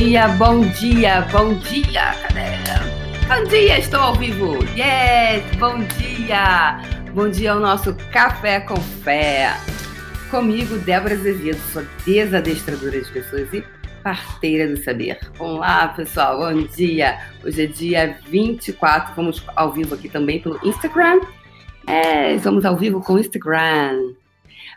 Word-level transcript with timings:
dia, 0.00 0.28
bom 0.28 0.60
dia, 0.60 1.20
bom 1.30 1.52
dia. 1.58 2.14
Cadê? 2.22 2.40
Bom 3.28 3.44
dia, 3.50 3.78
estou 3.78 4.00
ao 4.00 4.14
vivo. 4.14 4.56
Yes, 4.74 5.44
bom 5.58 5.78
dia. 5.98 6.80
Bom 7.12 7.28
dia 7.28 7.52
ao 7.52 7.60
nosso 7.60 7.94
Café 8.10 8.60
com 8.60 8.76
Fé. 8.76 9.52
Comigo, 10.30 10.78
Débora 10.78 11.12
Azevedo, 11.12 11.60
sou 11.70 11.84
desadestradora 12.06 12.98
de 12.98 13.12
pessoas 13.12 13.52
e 13.52 13.62
parteira 14.02 14.66
do 14.68 14.82
saber. 14.82 15.18
Olá, 15.38 15.88
pessoal, 15.88 16.38
bom 16.38 16.62
dia. 16.62 17.20
Hoje 17.44 17.64
é 17.64 17.66
dia 17.66 18.18
24, 18.26 19.14
vamos 19.14 19.44
ao 19.54 19.70
vivo 19.70 19.94
aqui 19.94 20.08
também 20.08 20.40
pelo 20.40 20.58
Instagram. 20.66 21.20
É, 21.86 22.36
estamos 22.36 22.64
ao 22.64 22.74
vivo 22.74 23.02
com 23.02 23.14
o 23.14 23.18
Instagram. 23.18 24.14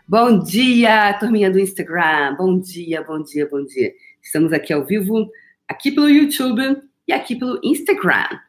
Bom 0.05 0.37
dia, 0.39 1.13
turminha 1.13 1.49
do 1.49 1.59
Instagram. 1.59 2.35
Bom 2.35 2.59
dia, 2.59 3.01
bom 3.01 3.23
dia, 3.23 3.47
bom 3.49 3.63
dia. 3.63 3.93
Estamos 4.23 4.53
aqui 4.53 4.71
ao 4.71 4.85
vivo, 4.85 5.29
aqui 5.67 5.91
pelo 5.91 6.09
YouTube 6.09 6.81
e 7.05 7.11
aqui 7.11 7.35
pelo 7.35 7.59
Instagram. 7.61 8.39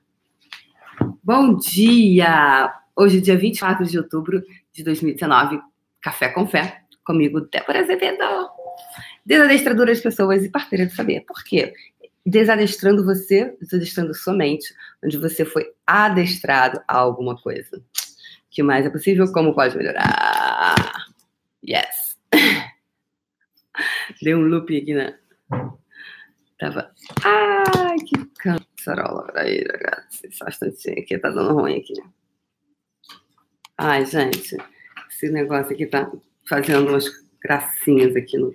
Bom 1.23 1.57
dia! 1.57 2.73
Hoje, 2.95 3.21
dia 3.21 3.37
24 3.37 3.85
de 3.85 3.99
outubro 3.99 4.41
de 4.73 4.85
2019, 4.85 5.61
Café 6.01 6.29
com 6.29 6.47
Fé, 6.47 6.83
comigo, 7.05 7.41
Débora 7.41 7.81
Azevedo. 7.81 8.49
Desadestradora 9.27 9.93
de 9.93 10.01
pessoas 10.01 10.45
e 10.45 10.49
parteira 10.49 10.87
de 10.87 10.95
saber. 10.95 11.23
Por 11.27 11.43
quê? 11.43 11.75
Desadestrando 12.25 13.05
você, 13.05 13.57
desadestrando 13.61 14.15
sua 14.15 14.33
mente, 14.33 14.73
onde 15.05 15.19
você 15.19 15.45
foi 15.45 15.67
adestrado 15.85 16.81
a 16.87 16.97
alguma 16.97 17.37
coisa 17.37 17.83
que 18.49 18.63
mais 18.63 18.87
é 18.87 18.91
possível, 18.91 19.31
como 19.33 19.53
pode 19.53 19.77
melhorar. 19.77 20.77
Yes. 21.69 22.17
Deu 24.23 24.39
um 24.39 24.43
loop 24.43 24.77
aqui 24.77 24.95
na. 24.95 25.24
Tava. 26.59 26.93
Ai, 27.25 27.97
que 27.99 28.25
cancerola. 28.39 29.27
Peraí, 29.27 29.65
ragazzi. 29.65 30.31
Só 30.31 30.47
instantinho 30.47 31.01
aqui, 31.01 31.19
tá 31.19 31.31
dando 31.31 31.55
ruim 31.55 31.79
aqui. 31.79 31.95
Ai, 33.77 34.07
gente. 34.07 34.57
Esse 35.11 35.29
negócio 35.31 35.73
aqui 35.73 35.87
tá 35.87 36.11
fazendo 36.49 36.89
umas 36.89 37.05
gracinhas 37.43 38.15
aqui 38.17 38.39
no. 38.39 38.55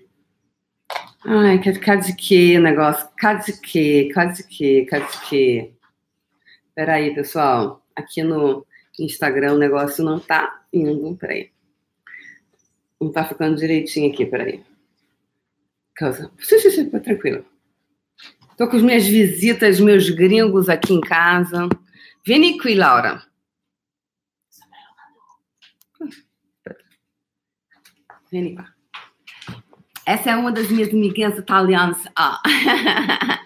Ai, 1.26 1.60
que 1.60 2.58
negócio? 2.58 3.10
Cadê 3.18 3.52
de 3.52 3.60
que? 3.60 4.10
Cadê 4.14 4.34
de 4.34 4.44
que? 4.44 4.86
Cadê 4.86 5.06
de 5.06 5.20
que? 5.30 5.74
Peraí, 6.74 7.14
pessoal. 7.14 7.86
Aqui 7.96 8.24
no 8.24 8.66
Instagram 8.98 9.54
o 9.54 9.58
negócio 9.58 10.04
não 10.04 10.20
tá 10.20 10.64
indo. 10.72 11.16
Peraí. 11.18 11.52
Não 13.00 13.12
tá 13.12 13.26
ficando 13.26 13.58
direitinho 13.58 14.12
aqui, 14.12 14.26
peraí. 14.26 14.64
Causa. 16.00 16.32
Sim, 16.40 16.60
sim, 16.60 16.70
sim, 16.70 16.90
tá 16.90 16.98
tranquilo. 17.02 17.46
Tô 18.58 18.70
com 18.70 18.78
as 18.78 18.82
minhas 18.82 19.06
visitas, 19.06 19.82
meus 19.82 20.10
gringos 20.10 20.70
aqui 20.70 20.94
em 20.94 21.02
casa. 21.02 21.68
Vem 22.26 22.58
aqui, 22.58 22.74
Laura. 22.74 23.22
Vem 28.32 28.56
cá. 28.56 28.74
Essa 30.06 30.32
é 30.32 30.36
uma 30.38 30.54
das 30.54 30.72
minhas 30.72 30.88
amiguinhas 30.88 31.38
italianas. 31.38 31.98
Ah. 32.16 32.42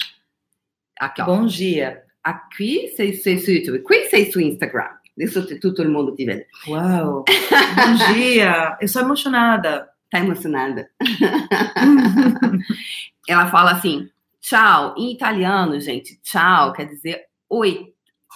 Aqui, 1.00 1.22
ó. 1.24 1.26
Bom 1.26 1.46
dia. 1.48 2.04
Aqui 2.24 2.94
sei, 2.96 3.14
sei, 3.14 3.40
sei, 3.40 3.76
aqui 3.76 4.10
sei 4.10 4.32
seu 4.32 4.42
Instagram. 4.42 4.90
Isso 5.18 5.46
todo 5.60 5.90
mundo 5.90 6.16
te 6.16 6.24
vê. 6.24 6.48
Uau! 6.68 7.26
Bom 7.26 8.14
dia! 8.14 8.78
Eu 8.80 8.88
sou 8.88 9.02
emocionada. 9.02 9.93
Tá 10.14 10.20
emocionada? 10.20 10.88
Ela 13.28 13.48
fala 13.50 13.72
assim, 13.72 14.08
tchau. 14.40 14.94
Em 14.96 15.12
italiano, 15.12 15.82
gente, 15.82 16.22
tchau 16.22 16.72
quer 16.72 16.86
dizer 16.86 17.24
oi. 17.50 17.92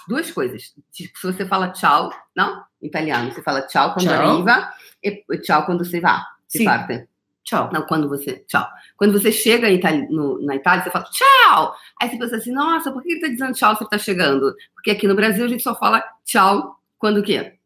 Duas 0.08 0.28
coisas. 0.32 0.74
Tipo, 0.90 1.16
se 1.16 1.26
você 1.32 1.46
fala 1.46 1.68
tchau, 1.70 2.10
não? 2.34 2.64
Em 2.82 2.88
italiano, 2.88 3.30
você 3.30 3.40
fala 3.42 3.62
tchau 3.62 3.94
quando 3.94 4.08
Tchau. 4.08 4.28
arriva 4.34 4.72
e 5.04 5.22
tchau 5.38 5.64
quando 5.66 5.84
você 5.84 6.00
vai. 6.00 6.20
Se 6.48 6.64
parte. 6.64 7.06
Tchau. 7.44 7.70
Não, 7.72 7.82
quando 7.82 8.08
você. 8.08 8.44
Tchau. 8.48 8.66
Quando 8.96 9.12
você 9.12 9.30
chega 9.30 9.70
em 9.70 9.76
Itali- 9.76 10.08
no- 10.10 10.44
na 10.44 10.56
Itália, 10.56 10.82
você 10.82 10.90
fala 10.90 11.04
tchau. 11.04 11.76
Aí 12.02 12.10
você 12.10 12.18
pensa 12.18 12.36
assim, 12.38 12.50
nossa, 12.50 12.90
por 12.90 13.04
que 13.04 13.12
ele 13.12 13.20
tá 13.20 13.28
dizendo 13.28 13.54
tchau 13.54 13.76
se 13.76 13.84
ele 13.84 13.90
tá 13.90 13.98
chegando? 13.98 14.52
Porque 14.74 14.90
aqui 14.90 15.06
no 15.06 15.14
Brasil 15.14 15.44
a 15.44 15.48
gente 15.48 15.62
só 15.62 15.76
fala 15.76 16.02
tchau 16.24 16.76
quando 16.98 17.18
o 17.18 17.22
quê? 17.22 17.56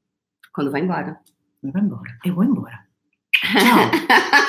Quando 0.52 0.70
vai 0.70 0.82
embora. 0.82 1.18
Eu 1.62 1.72
vou 1.72 1.80
embora. 1.80 2.18
Eu 2.26 2.34
vou 2.34 2.44
embora. 2.44 2.91
Tchau. 3.42 3.90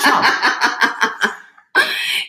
Tchau. 0.02 0.22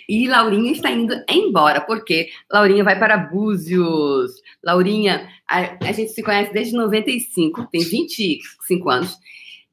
E 0.09 0.29
Laurinha 0.29 0.73
está 0.73 0.91
indo 0.91 1.15
embora, 1.29 1.81
porque 1.81 2.29
Laurinha 2.51 2.85
vai 2.85 2.99
para 2.99 3.17
Búzios. 3.17 4.33
Laurinha, 4.63 5.29
a, 5.49 5.89
a 5.89 5.93
gente 5.93 6.13
se 6.13 6.23
conhece 6.23 6.53
desde 6.53 6.75
95, 6.75 7.67
tem 7.71 7.83
25 7.83 8.91
anos. 8.91 9.19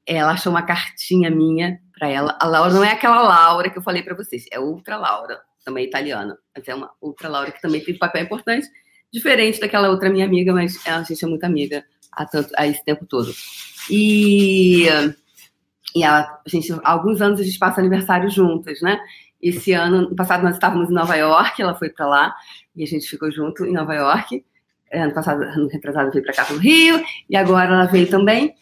Ela 0.05 0.31
achou 0.31 0.51
uma 0.51 0.63
cartinha 0.63 1.29
minha 1.29 1.79
para 1.97 2.09
ela. 2.09 2.37
A 2.39 2.47
Laura 2.47 2.73
não 2.73 2.83
é 2.83 2.91
aquela 2.91 3.21
Laura 3.21 3.69
que 3.69 3.77
eu 3.77 3.83
falei 3.83 4.01
para 4.01 4.15
vocês, 4.15 4.45
é 4.51 4.59
outra 4.59 4.97
Laura, 4.97 5.39
também 5.65 5.85
italiana. 5.85 6.37
Mas 6.55 6.67
é 6.67 6.73
uma 6.73 6.89
outra 6.99 7.27
Laura 7.27 7.51
que 7.51 7.61
também 7.61 7.83
tem 7.83 7.93
um 7.93 7.99
papel 7.99 8.23
importante, 8.23 8.67
diferente 9.11 9.59
daquela 9.59 9.89
outra 9.89 10.09
minha 10.09 10.25
amiga, 10.25 10.53
mas 10.53 10.85
a 10.87 11.03
gente 11.03 11.23
é 11.23 11.27
muito 11.27 11.43
amiga 11.43 11.83
há, 12.11 12.25
tanto, 12.25 12.53
há 12.57 12.65
esse 12.65 12.83
tempo 12.83 13.05
todo. 13.05 13.31
E, 13.89 14.87
e 15.95 16.03
ela, 16.03 16.41
a 16.45 16.49
gente, 16.49 16.71
há 16.71 16.91
alguns 16.91 17.21
anos 17.21 17.39
a 17.39 17.43
gente 17.43 17.59
passa 17.59 17.81
aniversário 17.81 18.29
juntas, 18.29 18.81
né? 18.81 18.99
Esse 19.41 19.73
ano, 19.73 20.09
no 20.09 20.15
passado, 20.15 20.43
nós 20.43 20.53
estávamos 20.53 20.89
em 20.89 20.93
Nova 20.93 21.15
York, 21.15 21.61
ela 21.61 21.73
foi 21.73 21.89
para 21.89 22.05
lá 22.05 22.35
e 22.75 22.83
a 22.83 22.87
gente 22.87 23.07
ficou 23.07 23.31
junto 23.31 23.65
em 23.65 23.73
Nova 23.73 23.93
York. 23.95 24.45
Ano 24.93 25.13
passado, 25.13 25.41
ano 25.43 25.67
retrasado, 25.67 26.11
veio 26.11 26.23
para 26.23 26.33
cá, 26.33 26.45
para 26.45 26.55
o 26.55 26.59
Rio, 26.59 27.01
e 27.29 27.35
agora 27.35 27.73
ela 27.73 27.85
veio 27.85 28.09
também. 28.09 28.53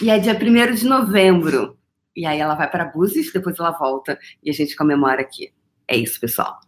E 0.00 0.10
é 0.10 0.18
dia 0.18 0.32
1 0.34 0.74
de 0.74 0.86
novembro. 0.86 1.76
E 2.14 2.24
aí 2.24 2.38
ela 2.38 2.54
vai 2.54 2.70
para 2.70 2.84
Búzios, 2.84 3.32
depois 3.32 3.58
ela 3.58 3.72
volta 3.72 4.18
e 4.42 4.50
a 4.50 4.52
gente 4.52 4.76
comemora 4.76 5.20
aqui. 5.20 5.52
É 5.86 5.96
isso, 5.96 6.20
pessoal. 6.20 6.58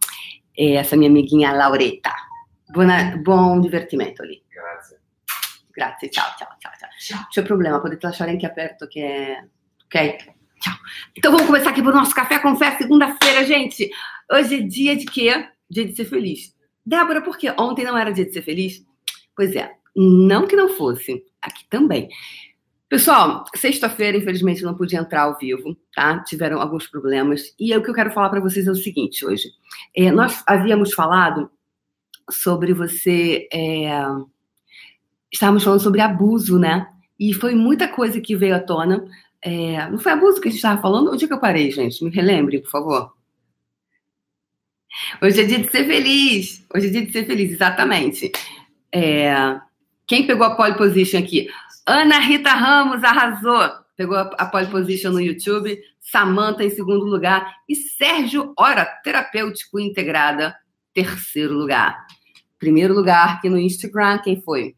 É 0.57 0.75
essa 0.75 0.95
minha 0.95 1.09
amiguinha 1.09 1.51
Laureta. 1.51 2.13
Buona, 2.69 3.17
buon 3.23 3.61
divertimento 3.61 4.23
lì. 4.23 4.43
Grazie. 4.49 4.97
Grazie, 5.71 6.09
ciao, 6.09 6.35
ciao, 6.37 6.49
ciao, 6.59 6.71
ciao. 6.77 7.27
C'è 7.29 7.43
problema, 7.43 7.79
potete 7.79 8.05
lasciare 8.05 8.31
anche 8.31 8.45
aperto 8.45 8.87
che 8.87 8.99
é... 9.01 9.49
Ok? 9.85 10.17
Tchau. 10.59 10.73
Então 11.15 11.31
vamos 11.31 11.47
começar 11.47 11.69
aqui 11.69 11.81
pro 11.81 11.93
nosso 11.93 12.15
Café 12.15 12.39
com 12.39 12.55
Fé, 12.55 12.75
segunda-feira, 12.77 13.45
gente. 13.45 13.89
Hoje 14.31 14.55
é 14.55 14.61
dia 14.61 14.95
de 14.95 15.05
quê? 15.05 15.47
Dia 15.69 15.85
de 15.85 15.95
ser 15.95 16.05
feliz. 16.05 16.55
Débora, 16.85 17.21
por 17.21 17.37
quê? 17.37 17.53
Ontem 17.57 17.85
não 17.85 17.97
era 17.97 18.11
dia 18.11 18.25
de 18.25 18.33
ser 18.33 18.41
feliz? 18.41 18.85
Pois 19.35 19.55
é, 19.55 19.71
não 19.95 20.47
que 20.47 20.55
não 20.55 20.69
fosse. 20.69 21.23
Aqui 21.41 21.65
também. 21.69 22.09
Pessoal, 22.87 23.43
sexta-feira, 23.55 24.17
infelizmente, 24.17 24.63
não 24.63 24.75
pude 24.75 24.95
entrar 24.95 25.23
ao 25.23 25.37
vivo, 25.37 25.75
tá? 25.93 26.19
Tiveram 26.23 26.61
alguns 26.61 26.87
problemas. 26.87 27.53
E 27.59 27.75
o 27.75 27.81
que 27.81 27.89
eu 27.89 27.93
quero 27.93 28.11
falar 28.11 28.29
para 28.29 28.39
vocês 28.39 28.67
é 28.67 28.71
o 28.71 28.75
seguinte 28.75 29.25
hoje. 29.25 29.49
É, 29.95 30.11
nós 30.11 30.43
havíamos 30.45 30.93
falado 30.93 31.49
sobre 32.29 32.73
você. 32.73 33.47
É... 33.51 33.89
Estávamos 35.31 35.63
falando 35.63 35.81
sobre 35.81 36.01
abuso, 36.01 36.59
né? 36.59 36.87
E 37.19 37.33
foi 37.33 37.55
muita 37.55 37.87
coisa 37.87 38.21
que 38.21 38.35
veio 38.35 38.55
à 38.55 38.59
tona. 38.59 39.03
É, 39.45 39.87
Não 39.91 39.99
foi 39.99 40.11
abuso 40.11 40.41
que 40.41 40.47
a 40.47 40.51
gente 40.51 40.57
estava 40.57 40.81
falando? 40.81 41.11
Onde 41.11 41.25
é 41.25 41.27
que 41.27 41.33
eu 41.33 41.39
parei, 41.39 41.69
gente? 41.69 42.03
Me 42.03 42.09
relembre, 42.09 42.59
por 42.61 42.71
favor. 42.71 43.13
Hoje 45.21 45.39
é 45.39 45.43
dia 45.43 45.59
de 45.59 45.69
ser 45.69 45.85
feliz. 45.85 46.65
Hoje 46.73 46.87
é 46.87 46.89
dia 46.89 47.05
de 47.05 47.11
ser 47.11 47.27
feliz, 47.27 47.51
exatamente. 47.51 48.31
É, 48.91 49.59
Quem 50.07 50.25
pegou 50.25 50.47
a 50.47 50.55
pole 50.55 50.75
position 50.75 51.19
aqui? 51.19 51.47
Ana 51.85 52.17
Rita 52.17 52.49
Ramos 52.49 53.03
arrasou. 53.03 53.69
Pegou 53.95 54.17
a 54.17 54.45
pole 54.47 54.65
position 54.65 55.11
no 55.11 55.21
YouTube. 55.21 55.79
Samanta 55.99 56.63
em 56.63 56.71
segundo 56.71 57.05
lugar. 57.05 57.55
E 57.69 57.75
Sérgio 57.75 58.51
Hora, 58.57 58.83
terapêutico 59.03 59.79
integrada, 59.79 60.55
terceiro 60.91 61.53
lugar. 61.53 62.03
Primeiro 62.57 62.95
lugar 62.95 63.35
aqui 63.35 63.47
no 63.47 63.59
Instagram, 63.59 64.17
quem 64.23 64.41
foi? 64.41 64.75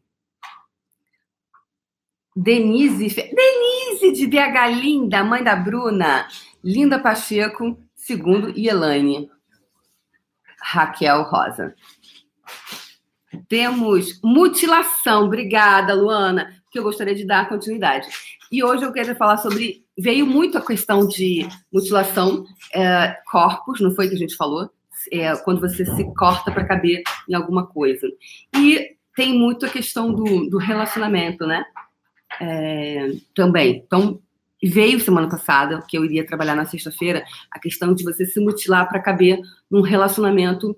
Denise, 2.36 3.08
Denise 3.08 3.67
de 4.00 4.26
BH 4.26 4.80
Linda, 4.80 5.24
mãe 5.24 5.42
da 5.42 5.56
Bruna. 5.56 6.26
Linda 6.62 6.98
Pacheco, 6.98 7.78
segundo, 7.94 8.52
e 8.56 8.68
Elaine. 8.68 9.30
Raquel 10.60 11.22
Rosa. 11.22 11.74
Temos 13.48 14.20
mutilação. 14.22 15.24
Obrigada, 15.24 15.94
Luana, 15.94 16.54
que 16.70 16.78
eu 16.78 16.82
gostaria 16.82 17.14
de 17.14 17.26
dar 17.26 17.48
continuidade. 17.48 18.08
E 18.50 18.62
hoje 18.64 18.84
eu 18.84 18.92
quero 18.92 19.14
falar 19.16 19.38
sobre. 19.38 19.84
Veio 19.96 20.26
muito 20.26 20.56
a 20.56 20.64
questão 20.64 21.06
de 21.06 21.48
mutilação, 21.72 22.44
é, 22.72 23.16
corpos, 23.30 23.80
não 23.80 23.94
foi 23.94 24.08
que 24.08 24.14
a 24.14 24.18
gente 24.18 24.36
falou? 24.36 24.70
É, 25.12 25.34
quando 25.38 25.60
você 25.60 25.84
se 25.84 26.14
corta 26.14 26.52
para 26.52 26.66
caber 26.66 27.02
em 27.28 27.34
alguma 27.34 27.66
coisa. 27.66 28.06
E 28.56 28.96
tem 29.16 29.36
muito 29.36 29.66
a 29.66 29.68
questão 29.68 30.12
do, 30.14 30.48
do 30.48 30.58
relacionamento, 30.58 31.44
né? 31.46 31.64
É, 32.40 33.10
também. 33.34 33.82
Então, 33.86 34.20
veio 34.62 35.00
semana 35.00 35.28
passada, 35.28 35.82
que 35.86 35.96
eu 35.96 36.04
iria 36.04 36.26
trabalhar 36.26 36.54
na 36.54 36.66
sexta-feira, 36.66 37.24
a 37.50 37.58
questão 37.58 37.94
de 37.94 38.02
você 38.02 38.26
se 38.26 38.40
mutilar 38.40 38.88
para 38.88 39.00
caber 39.00 39.40
num 39.70 39.80
relacionamento 39.80 40.76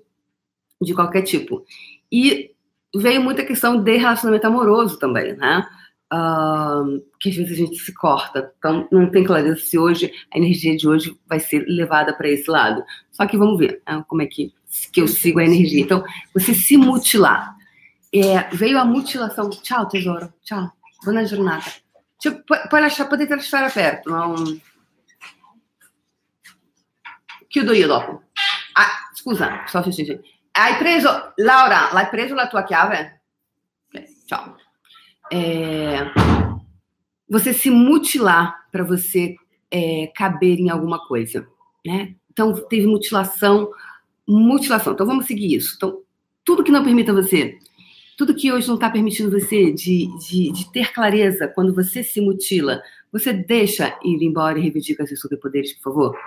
de 0.81 0.93
qualquer 0.93 1.23
tipo. 1.23 1.65
E 2.11 2.51
veio 2.95 3.21
muita 3.21 3.45
questão 3.45 3.81
de 3.81 3.97
relacionamento 3.97 4.45
amoroso 4.45 4.97
também, 4.99 5.35
né? 5.35 5.65
Uh, 6.13 7.01
que 7.21 7.29
às 7.29 7.35
vezes 7.35 7.53
a 7.53 7.55
gente 7.55 7.77
se 7.77 7.93
corta. 7.93 8.51
Então, 8.57 8.87
não 8.91 9.09
tem 9.09 9.23
clareza 9.23 9.61
se 9.61 9.77
hoje 9.77 10.11
a 10.33 10.37
energia 10.37 10.75
de 10.75 10.87
hoje 10.87 11.17
vai 11.25 11.39
ser 11.39 11.63
levada 11.67 12.13
para 12.13 12.27
esse 12.27 12.49
lado. 12.51 12.83
Só 13.11 13.25
que 13.25 13.37
vamos 13.37 13.57
ver 13.57 13.81
né, 13.87 14.03
como 14.07 14.21
é 14.21 14.25
que, 14.25 14.53
que 14.91 15.01
eu 15.01 15.07
sigo 15.07 15.39
a 15.39 15.45
energia. 15.45 15.79
Então, 15.81 16.03
você 16.33 16.53
se 16.53 16.75
mutilar. 16.75 17.55
É, 18.13 18.49
veio 18.53 18.77
a 18.77 18.83
mutilação. 18.83 19.49
Tchau, 19.49 19.87
tesouro. 19.87 20.33
Tchau. 20.43 20.69
Buona 21.03 21.23
giornata. 21.23 21.71
Cioè, 22.17 22.43
puoi, 22.43 22.59
puoi 22.67 22.81
lasciare, 22.81 23.09
potete 23.09 23.35
lasciare 23.35 23.65
aperto. 23.65 24.09
Non... 24.09 24.61
Chiudo 27.47 27.73
io 27.73 27.87
dopo. 27.87 28.23
Ah, 28.73 29.09
scusa, 29.13 29.63
sto 29.65 29.81
facendo. 29.81 30.21
Hai 30.51 30.77
preso, 30.77 31.33
Laura, 31.37 31.91
l'hai 31.93 32.09
preso 32.09 32.33
la 32.35 32.47
tua 32.47 32.63
chiave? 32.63 33.21
Okay, 33.87 34.05
tchau. 34.25 34.55
É, 35.31 36.11
você 37.27 37.53
se 37.53 37.69
mutilar 37.69 38.67
para 38.71 38.83
você 38.83 39.35
é, 39.69 40.11
caber 40.13 40.59
em 40.59 40.69
alguma 40.69 41.05
coisa, 41.07 41.47
né? 41.85 42.15
Então 42.29 42.53
teve 42.67 42.85
mutilação, 42.85 43.69
mutilação. 44.27 44.93
Então 44.93 45.05
vamos 45.05 45.25
seguir 45.25 45.55
isso. 45.55 45.73
Então 45.75 46.01
tudo 46.43 46.63
que 46.63 46.71
não 46.71 46.83
permita 46.83 47.13
você, 47.13 47.57
tudo 48.21 48.35
que 48.35 48.51
hoje 48.51 48.67
não 48.67 48.75
está 48.75 48.87
permitindo 48.87 49.31
você 49.31 49.71
de, 49.71 50.05
de, 50.19 50.51
de, 50.51 50.71
ter 50.71 50.93
clareza 50.93 51.47
quando 51.47 51.73
você 51.73 52.03
se 52.03 52.21
mutila, 52.21 52.79
você 53.11 53.33
deixa 53.33 53.97
ir 54.03 54.21
embora 54.21 54.59
e 54.59 54.61
reivindica 54.61 55.07
seus 55.07 55.19
superpoderes, 55.19 55.73
por 55.73 55.81
favor. 55.81 56.19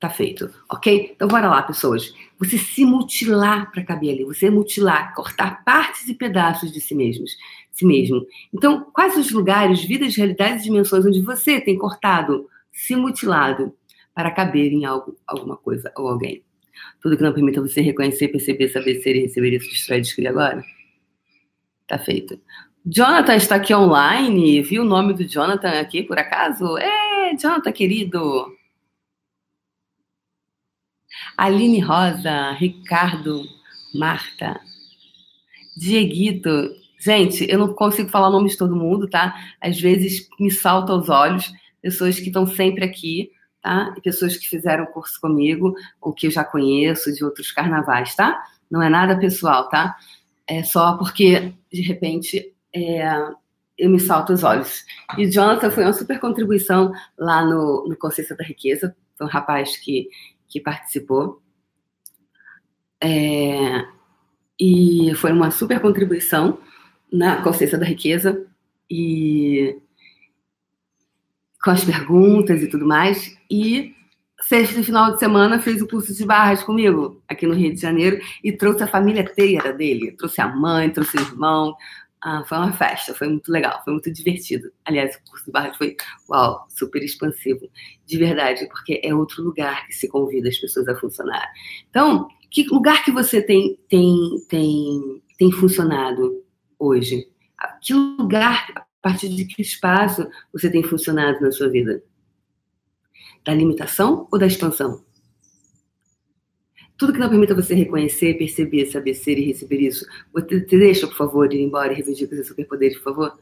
Tá 0.00 0.08
feito, 0.08 0.50
ok? 0.70 1.12
Então 1.14 1.28
bora 1.28 1.50
lá, 1.50 1.60
pessoas. 1.60 2.14
Você 2.38 2.56
se 2.56 2.82
mutilar 2.86 3.70
para 3.70 3.84
caber 3.84 4.14
ali, 4.14 4.24
você 4.24 4.48
mutilar, 4.48 5.14
cortar 5.14 5.62
partes 5.64 6.08
e 6.08 6.14
pedaços 6.14 6.72
de 6.72 6.80
si 6.80 6.94
mesmos, 6.94 7.36
si 7.70 7.84
mesmo. 7.84 8.26
Então, 8.54 8.90
quais 8.90 9.18
os 9.18 9.30
lugares, 9.30 9.84
vidas, 9.84 10.16
realidades 10.16 10.62
e 10.62 10.70
dimensões 10.70 11.04
onde 11.04 11.20
você 11.20 11.60
tem 11.60 11.76
cortado, 11.76 12.48
se 12.72 12.96
mutilado 12.96 13.74
para 14.14 14.30
caber 14.30 14.72
em 14.72 14.86
algo, 14.86 15.14
alguma 15.26 15.58
coisa 15.58 15.92
ou 15.94 16.08
alguém? 16.08 16.42
Tudo 17.00 17.16
que 17.16 17.22
não 17.22 17.32
permita 17.32 17.60
você 17.60 17.80
reconhecer, 17.80 18.28
perceber, 18.28 18.68
saber 18.68 19.00
ser 19.02 19.16
e 19.16 19.22
receber 19.22 19.54
isso 19.54 19.68
destrói 19.68 20.00
descobrir 20.00 20.28
agora? 20.28 20.64
Tá 21.86 21.98
feito. 21.98 22.40
Jonathan 22.84 23.34
está 23.34 23.56
aqui 23.56 23.74
online. 23.74 24.62
Viu 24.62 24.82
o 24.82 24.86
nome 24.86 25.12
do 25.12 25.24
Jonathan 25.24 25.80
aqui, 25.80 26.02
por 26.02 26.18
acaso? 26.18 26.78
É, 26.78 27.34
Jonathan, 27.36 27.72
querido. 27.72 28.46
Aline 31.36 31.80
Rosa, 31.80 32.52
Ricardo, 32.52 33.42
Marta, 33.94 34.60
Dieguito. 35.76 36.70
Gente, 36.98 37.46
eu 37.50 37.58
não 37.58 37.74
consigo 37.74 38.08
falar 38.08 38.28
o 38.28 38.32
nome 38.32 38.48
de 38.48 38.56
todo 38.56 38.76
mundo, 38.76 39.08
tá? 39.08 39.34
Às 39.60 39.80
vezes 39.80 40.28
me 40.40 40.50
salta 40.50 40.92
aos 40.92 41.08
olhos 41.08 41.52
pessoas 41.82 42.18
que 42.18 42.26
estão 42.26 42.46
sempre 42.46 42.84
aqui, 42.84 43.30
tá? 43.66 43.92
E 43.96 44.00
pessoas 44.00 44.36
que 44.36 44.48
fizeram 44.48 44.86
curso 44.86 45.20
comigo, 45.20 45.74
ou 46.00 46.12
que 46.12 46.28
eu 46.28 46.30
já 46.30 46.44
conheço 46.44 47.12
de 47.12 47.24
outros 47.24 47.50
carnavais, 47.50 48.14
tá? 48.14 48.40
Não 48.70 48.80
é 48.80 48.88
nada 48.88 49.18
pessoal, 49.18 49.68
tá? 49.68 49.96
É 50.46 50.62
só 50.62 50.96
porque, 50.96 51.52
de 51.72 51.82
repente, 51.82 52.54
é, 52.72 53.04
eu 53.76 53.90
me 53.90 53.98
salto 53.98 54.32
os 54.32 54.44
olhos. 54.44 54.84
E 55.18 55.28
Jonathan 55.28 55.70
foi 55.70 55.82
uma 55.82 55.92
super 55.92 56.20
contribuição 56.20 56.92
lá 57.18 57.44
no, 57.44 57.88
no 57.88 57.96
Consciência 57.96 58.36
da 58.36 58.44
Riqueza. 58.44 58.96
Foi 59.16 59.26
um 59.26 59.30
rapaz 59.30 59.76
que 59.76 60.08
que 60.48 60.60
participou. 60.60 61.42
É, 63.02 63.84
e 64.58 65.12
foi 65.16 65.32
uma 65.32 65.50
super 65.50 65.80
contribuição 65.80 66.58
na 67.12 67.42
consciência 67.42 67.78
da 67.78 67.84
riqueza 67.84 68.46
e 68.90 69.78
com 71.66 71.72
as 71.72 71.84
perguntas 71.84 72.62
e 72.62 72.68
tudo 72.68 72.86
mais. 72.86 73.36
E 73.50 73.92
sexta 74.40 74.80
final 74.84 75.12
de 75.12 75.18
semana 75.18 75.58
fez 75.58 75.82
o 75.82 75.88
curso 75.88 76.14
de 76.14 76.24
barras 76.24 76.62
comigo 76.62 77.20
aqui 77.26 77.44
no 77.44 77.54
Rio 77.54 77.74
de 77.74 77.80
Janeiro 77.80 78.20
e 78.44 78.52
trouxe 78.52 78.84
a 78.84 78.86
família 78.86 79.22
inteira 79.22 79.72
dele, 79.72 80.12
trouxe 80.12 80.40
a 80.40 80.46
mãe, 80.46 80.88
trouxe 80.90 81.16
o 81.16 81.20
irmão, 81.20 81.74
ah, 82.22 82.44
foi 82.46 82.58
uma 82.58 82.72
festa, 82.72 83.12
foi 83.14 83.28
muito 83.28 83.50
legal, 83.50 83.82
foi 83.82 83.94
muito 83.94 84.12
divertido. 84.12 84.70
Aliás, 84.84 85.16
o 85.16 85.28
curso 85.28 85.46
de 85.46 85.50
Barras 85.50 85.76
foi, 85.76 85.96
uau, 86.30 86.64
super 86.68 87.02
expansivo, 87.02 87.68
de 88.06 88.16
verdade, 88.16 88.68
porque 88.68 89.00
é 89.02 89.12
outro 89.12 89.42
lugar 89.42 89.88
que 89.88 89.92
se 89.92 90.06
convida 90.06 90.48
as 90.48 90.58
pessoas 90.58 90.86
a 90.86 90.94
funcionar. 90.94 91.50
Então, 91.90 92.28
que 92.48 92.62
lugar 92.68 93.04
que 93.04 93.10
você 93.10 93.42
tem, 93.42 93.76
tem, 93.88 94.16
tem, 94.48 95.20
tem 95.36 95.50
funcionado 95.50 96.44
hoje? 96.78 97.26
Que 97.82 97.92
lugar, 97.92 98.85
a 99.06 99.10
partir 99.10 99.28
de 99.28 99.44
que 99.44 99.62
espaço 99.62 100.28
você 100.52 100.68
tem 100.68 100.82
funcionado 100.82 101.40
na 101.40 101.52
sua 101.52 101.68
vida? 101.68 102.02
Da 103.44 103.54
limitação 103.54 104.26
ou 104.32 104.38
da 104.38 104.48
expansão? 104.48 105.04
Tudo 106.98 107.12
que 107.12 107.18
não 107.18 107.28
permita 107.28 107.54
você 107.54 107.74
reconhecer, 107.74 108.36
perceber, 108.36 108.86
saber 108.86 109.14
ser 109.14 109.38
e 109.38 109.46
receber 109.46 109.80
isso, 109.80 110.04
você 110.32 110.60
te 110.60 110.76
deixa, 110.76 111.06
por 111.06 111.14
favor, 111.14 111.52
ir 111.52 111.60
embora 111.60 111.92
e 111.92 111.96
reivindica 111.96 112.34
seus 112.34 112.48
superpoderes, 112.48 112.96
por 112.96 113.04
favor? 113.04 113.38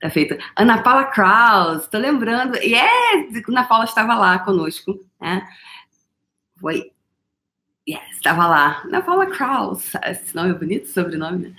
Tá 0.00 0.08
feito. 0.08 0.36
Ana 0.56 0.82
Paula 0.82 1.06
Kraus, 1.06 1.88
tô 1.88 1.98
lembrando. 1.98 2.56
E 2.58 2.74
é, 2.74 3.28
Ana 3.48 3.64
Paula 3.64 3.84
estava 3.84 4.14
lá 4.14 4.38
conosco, 4.38 5.04
né? 5.20 5.48
Foi. 6.60 6.92
Yes, 7.88 8.12
estava 8.12 8.46
lá. 8.46 8.82
Ana 8.84 9.02
Paula 9.02 9.26
Kraus. 9.26 9.92
Esse 10.04 10.36
nome 10.36 10.50
é 10.50 10.54
bonito, 10.54 10.88
sobrenome, 10.88 11.48
né? 11.48 11.54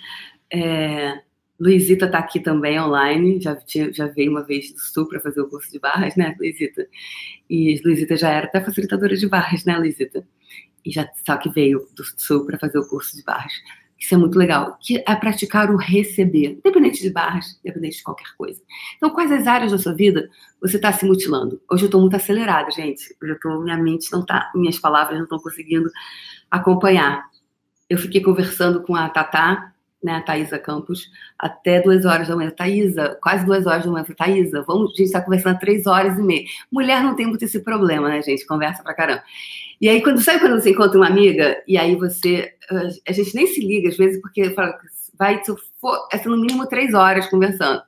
É, 0.50 1.24
Luizita 1.64 2.10
tá 2.10 2.20
aqui 2.20 2.40
também 2.40 2.80
online, 2.80 3.40
já, 3.40 3.56
tinha, 3.56 3.94
já 3.94 4.08
veio 4.08 4.32
uma 4.32 4.44
vez 4.44 4.74
do 4.74 4.80
Sul 4.80 5.08
para 5.08 5.20
fazer 5.20 5.42
o 5.42 5.48
curso 5.48 5.72
de 5.72 5.80
barras, 5.80 6.16
né, 6.16 6.36
Luizita? 6.38 6.88
E 7.50 7.82
Luizita 7.86 8.18
já 8.18 8.30
era 8.30 8.48
até 8.48 8.60
facilitadora 8.60 9.16
de 9.16 9.28
barras, 9.30 9.64
né, 9.64 9.78
Luizita? 9.78 10.26
e 10.86 10.92
já 10.92 11.10
só 11.26 11.38
que 11.38 11.50
veio 11.50 11.88
do 11.96 12.04
sul 12.18 12.46
para 12.46 12.60
fazer 12.60 12.78
o 12.78 12.88
curso 12.88 13.16
de 13.16 13.24
barras. 13.24 13.54
Isso 13.98 14.14
é 14.14 14.18
muito 14.18 14.38
legal, 14.38 14.78
que 14.82 15.02
é 15.08 15.16
praticar 15.16 15.72
o 15.72 15.78
receber, 15.78 16.58
independente 16.58 17.02
de 17.02 17.10
barras, 17.10 17.58
independente 17.64 17.98
de 17.98 18.04
qualquer 18.04 18.28
coisa. 18.38 18.62
Então, 18.98 19.10
quais 19.10 19.32
as 19.32 19.48
áreas 19.48 19.72
da 19.72 19.78
sua 19.78 19.94
vida 19.94 20.30
você 20.62 20.76
está 20.76 20.92
se 20.92 21.06
mutilando? 21.06 21.62
Hoje 21.72 21.84
eu 21.84 21.88
estou 21.88 22.02
muito 22.02 22.16
acelerada, 22.16 22.70
gente. 22.70 23.16
Hoje 23.22 23.32
eu 23.32 23.40
tô, 23.40 23.62
minha 23.62 23.78
mente 23.78 24.12
não 24.12 24.26
tá, 24.26 24.52
minhas 24.54 24.78
palavras 24.78 25.16
não 25.16 25.24
estão 25.24 25.40
conseguindo 25.40 25.90
acompanhar. 26.52 27.24
Eu 27.90 27.98
fiquei 27.98 28.20
conversando 28.20 28.82
com 28.82 28.94
a 28.94 29.08
Tatá 29.08 29.73
né, 30.04 30.22
Thaisa 30.26 30.60
Campos, 30.60 31.10
até 31.40 31.82
duas 31.82 32.06
horas 32.06 32.28
da 32.28 32.36
manhã. 32.36 32.52
Thaisa, 32.52 33.18
quase 33.22 33.46
duas 33.46 33.66
horas 33.66 33.86
da 33.86 33.92
manhã. 33.92 34.04
Falei, 34.04 34.18
Thaisa, 34.18 34.64
vamos, 34.68 34.92
a 34.92 34.96
gente 34.96 35.04
está 35.04 35.22
conversando 35.22 35.60
três 35.60 35.88
horas 35.88 36.18
e 36.18 36.22
meia. 36.22 36.44
Mulher 36.72 37.02
não 37.04 37.16
tem 37.16 37.26
muito 37.26 37.46
esse 37.46 37.60
problema, 37.60 38.10
né, 38.10 38.22
gente? 38.22 38.46
Conversa 38.46 38.84
pra 38.84 38.94
caramba. 38.94 39.24
E 39.80 39.90
aí, 39.90 40.02
quando 40.02 40.22
sabe 40.22 40.40
quando 40.40 40.62
você 40.62 40.72
encontra 40.72 40.98
uma 40.98 41.08
amiga, 41.08 41.62
e 41.68 41.78
aí 41.78 41.96
você. 41.96 42.54
A 43.08 43.12
gente 43.12 43.36
nem 43.36 43.48
se 43.48 43.60
liga, 43.60 43.90
às 43.90 43.98
vezes, 43.98 44.22
porque 44.22 44.50
fala, 44.52 44.78
vai, 45.18 45.44
se 45.44 45.54
for, 45.80 46.08
é 46.12 46.28
no 46.28 46.38
mínimo 46.38 46.68
três 46.68 46.94
horas 46.94 47.28
conversando. 47.28 47.82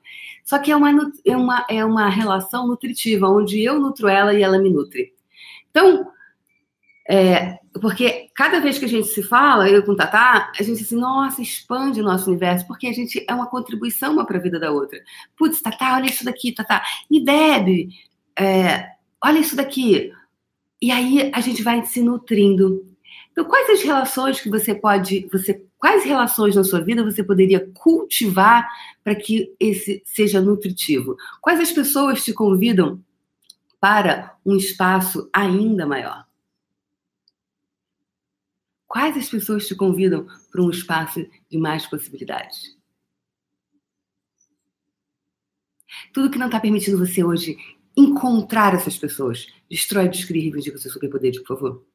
Só 0.44 0.58
que 0.58 0.70
é 0.70 0.76
uma, 0.76 0.90
é, 1.24 1.36
uma, 1.36 1.66
é 1.68 1.84
uma 1.84 2.08
relação 2.08 2.68
nutritiva, 2.68 3.28
onde 3.28 3.62
eu 3.62 3.80
nutro 3.80 4.08
ela 4.08 4.32
e 4.32 4.42
ela 4.42 4.58
me 4.58 4.70
nutre. 4.70 5.12
Então, 5.70 6.06
é, 7.08 7.58
porque 7.80 8.30
cada 8.34 8.60
vez 8.60 8.78
que 8.78 8.84
a 8.84 8.88
gente 8.88 9.08
se 9.08 9.22
fala, 9.22 9.68
eu 9.68 9.82
com 9.84 9.92
o 9.92 9.96
Tatá, 9.96 10.50
a 10.58 10.62
gente 10.62 10.82
assim, 10.82 10.96
nossa, 10.96 11.40
expande 11.40 12.00
o 12.00 12.04
nosso 12.04 12.28
universo, 12.28 12.66
porque 12.66 12.86
a 12.88 12.92
gente 12.92 13.24
é 13.28 13.34
uma 13.34 13.48
contribuição 13.48 14.12
uma 14.12 14.26
para 14.26 14.38
a 14.38 14.40
vida 14.42 14.58
da 14.58 14.72
outra. 14.72 15.00
Putz, 15.36 15.62
Tatá, 15.62 15.94
olha 15.94 16.06
isso 16.06 16.24
daqui, 16.24 16.52
Tatá. 16.52 16.82
E 17.10 17.24
Deb, 17.24 17.90
é, 18.38 18.90
olha 19.24 19.38
isso 19.38 19.54
daqui. 19.54 20.12
E 20.82 20.90
aí 20.90 21.30
a 21.32 21.40
gente 21.40 21.62
vai 21.62 21.84
se 21.84 22.02
nutrindo. 22.02 22.84
Então, 23.30 23.44
quais 23.44 23.70
as 23.70 23.82
relações 23.82 24.40
que 24.40 24.50
você 24.50 24.74
pode, 24.74 25.28
você, 25.30 25.62
quais 25.78 26.04
relações 26.04 26.56
na 26.56 26.64
sua 26.64 26.80
vida 26.80 27.04
você 27.04 27.22
poderia 27.22 27.68
cultivar 27.74 28.66
para 29.04 29.14
que 29.14 29.54
esse 29.60 30.02
seja 30.04 30.40
nutritivo? 30.40 31.16
Quais 31.40 31.60
as 31.60 31.70
pessoas 31.70 32.24
te 32.24 32.32
convidam 32.32 33.00
para 33.78 34.34
um 34.44 34.56
espaço 34.56 35.28
ainda 35.32 35.86
maior? 35.86 36.25
Quais 38.86 39.16
as 39.16 39.28
pessoas 39.28 39.66
te 39.66 39.74
convidam 39.74 40.26
para 40.50 40.62
um 40.62 40.70
espaço 40.70 41.26
de 41.50 41.58
mais 41.58 41.86
possibilidades? 41.86 42.76
Tudo 46.12 46.30
que 46.30 46.38
não 46.38 46.46
está 46.46 46.60
permitindo 46.60 46.98
você 46.98 47.24
hoje 47.24 47.56
encontrar 47.96 48.74
essas 48.74 48.96
pessoas, 48.96 49.46
destrói, 49.70 50.08
descreve 50.08 50.40
e 50.40 50.42
reivindica 50.44 50.78
seus 50.78 50.92
superpoderes, 50.92 51.38
por 51.40 51.58
favor. 51.58 51.86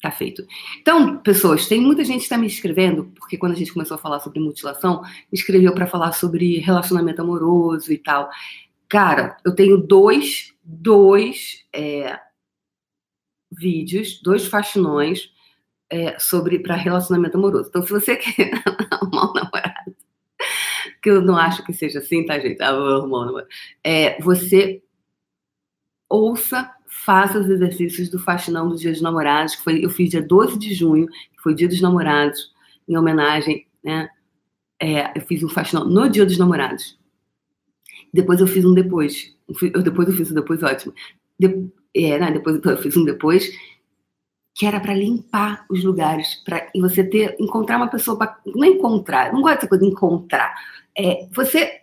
Tá 0.00 0.10
feito. 0.10 0.46
Então, 0.80 1.18
pessoas, 1.18 1.66
tem 1.66 1.80
muita 1.80 2.04
gente 2.04 2.18
que 2.18 2.24
está 2.24 2.36
me 2.36 2.46
escrevendo, 2.46 3.06
porque 3.16 3.38
quando 3.38 3.52
a 3.52 3.56
gente 3.56 3.72
começou 3.72 3.94
a 3.94 3.98
falar 3.98 4.20
sobre 4.20 4.38
mutilação, 4.38 5.02
me 5.02 5.38
escreveu 5.38 5.72
para 5.74 5.86
falar 5.86 6.12
sobre 6.12 6.58
relacionamento 6.58 7.22
amoroso 7.22 7.90
e 7.90 7.96
tal. 7.96 8.28
Cara, 8.88 9.38
eu 9.44 9.54
tenho 9.54 9.78
dois, 9.78 10.54
dois 10.62 11.64
é, 11.72 12.20
vídeos, 13.50 14.20
dois 14.22 14.46
faxinões 14.46 15.34
é, 15.90 16.18
sobre 16.18 16.58
para 16.58 16.74
relacionamento 16.74 17.36
amoroso. 17.36 17.68
Então, 17.68 17.82
se 17.82 17.90
você 17.90 18.16
quer 18.16 18.50
arrumar 18.90 19.30
um 19.30 19.34
namorado, 19.34 19.96
que 21.02 21.10
eu 21.10 21.20
não 21.20 21.36
acho 21.36 21.64
que 21.64 21.72
seja 21.72 21.98
assim, 22.00 22.24
tá, 22.24 22.38
gente? 22.38 22.60
Ah, 22.62 22.72
vou 22.72 22.88
arrumar 22.88 23.22
um 23.22 23.24
namorado. 23.26 23.48
É, 23.82 24.20
você 24.20 24.82
ouça, 26.08 26.70
faça 26.86 27.38
os 27.38 27.48
exercícios 27.48 28.08
do 28.08 28.18
faxinão 28.18 28.68
do 28.68 28.76
Dia 28.76 28.92
dos 28.92 29.00
Namorados, 29.00 29.56
que 29.56 29.62
foi, 29.62 29.84
eu 29.84 29.90
fiz 29.90 30.10
dia 30.10 30.22
12 30.22 30.58
de 30.58 30.74
junho, 30.74 31.06
que 31.06 31.42
foi 31.42 31.54
Dia 31.54 31.68
dos 31.68 31.80
Namorados, 31.80 32.52
em 32.88 32.96
homenagem, 32.96 33.66
né? 33.82 34.08
É, 34.80 35.18
eu 35.18 35.22
fiz 35.22 35.42
um 35.42 35.48
faxinão 35.48 35.84
no 35.84 36.08
Dia 36.08 36.26
dos 36.26 36.38
Namorados. 36.38 36.98
Depois 38.12 38.40
eu 38.40 38.46
fiz 38.46 38.64
um 38.64 38.74
depois. 38.74 39.34
Eu, 39.74 39.82
depois 39.82 40.08
eu 40.08 40.14
fiz 40.14 40.30
um 40.30 40.34
depois 40.34 40.62
ótimo. 40.62 40.94
De, 41.38 41.68
é, 41.94 42.18
né, 42.18 42.30
depois 42.30 42.60
eu 42.64 42.76
fiz 42.78 42.96
um 42.96 43.04
depois 43.04 43.50
que 44.56 44.64
era 44.64 44.80
para 44.80 44.94
limpar 44.94 45.66
os 45.68 45.84
lugares, 45.84 46.36
para 46.36 46.70
você 46.74 47.04
ter 47.04 47.36
encontrar 47.38 47.76
uma 47.76 47.90
pessoa 47.90 48.16
para 48.16 48.40
não 48.46 48.64
encontrar, 48.64 49.30
não 49.30 49.42
gosto 49.42 49.56
dessa 49.56 49.68
coisa 49.68 49.84
de 49.84 49.90
encontrar, 49.90 50.54
é 50.96 51.28
você 51.30 51.82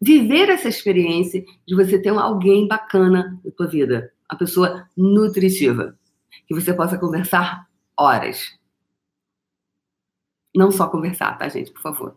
viver 0.00 0.48
essa 0.48 0.68
experiência 0.68 1.44
de 1.66 1.74
você 1.74 2.00
ter 2.00 2.10
alguém 2.10 2.68
bacana 2.68 3.36
na 3.44 3.50
sua 3.50 3.66
vida, 3.66 4.12
uma 4.30 4.38
pessoa 4.38 4.88
nutritiva, 4.96 5.98
que 6.46 6.54
você 6.54 6.72
possa 6.72 6.96
conversar 6.96 7.68
horas. 7.98 8.56
Não 10.54 10.70
só 10.70 10.86
conversar, 10.86 11.36
tá, 11.36 11.48
gente, 11.48 11.72
por 11.72 11.82
favor. 11.82 12.16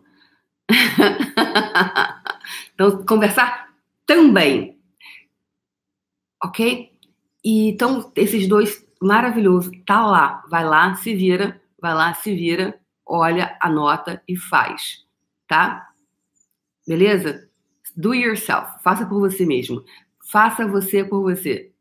então, 2.72 3.04
conversar 3.04 3.74
também. 4.06 4.78
Ok? 6.40 6.92
E, 7.42 7.70
então, 7.70 8.12
esses 8.14 8.46
dois, 8.46 8.86
maravilhoso, 9.00 9.70
tá 9.84 10.04
lá. 10.04 10.44
Vai 10.48 10.64
lá, 10.64 10.94
se 10.94 11.14
vira, 11.14 11.60
vai 11.80 11.94
lá, 11.94 12.14
se 12.14 12.34
vira, 12.34 12.78
olha, 13.06 13.56
anota 13.60 14.22
e 14.26 14.36
faz. 14.36 15.06
Tá? 15.46 15.88
Beleza? 16.86 17.48
Do 17.96 18.14
yourself. 18.14 18.82
Faça 18.82 19.06
por 19.06 19.20
você 19.20 19.44
mesmo. 19.44 19.84
Faça 20.30 20.66
você 20.66 21.04
por 21.04 21.22
você. 21.22 21.72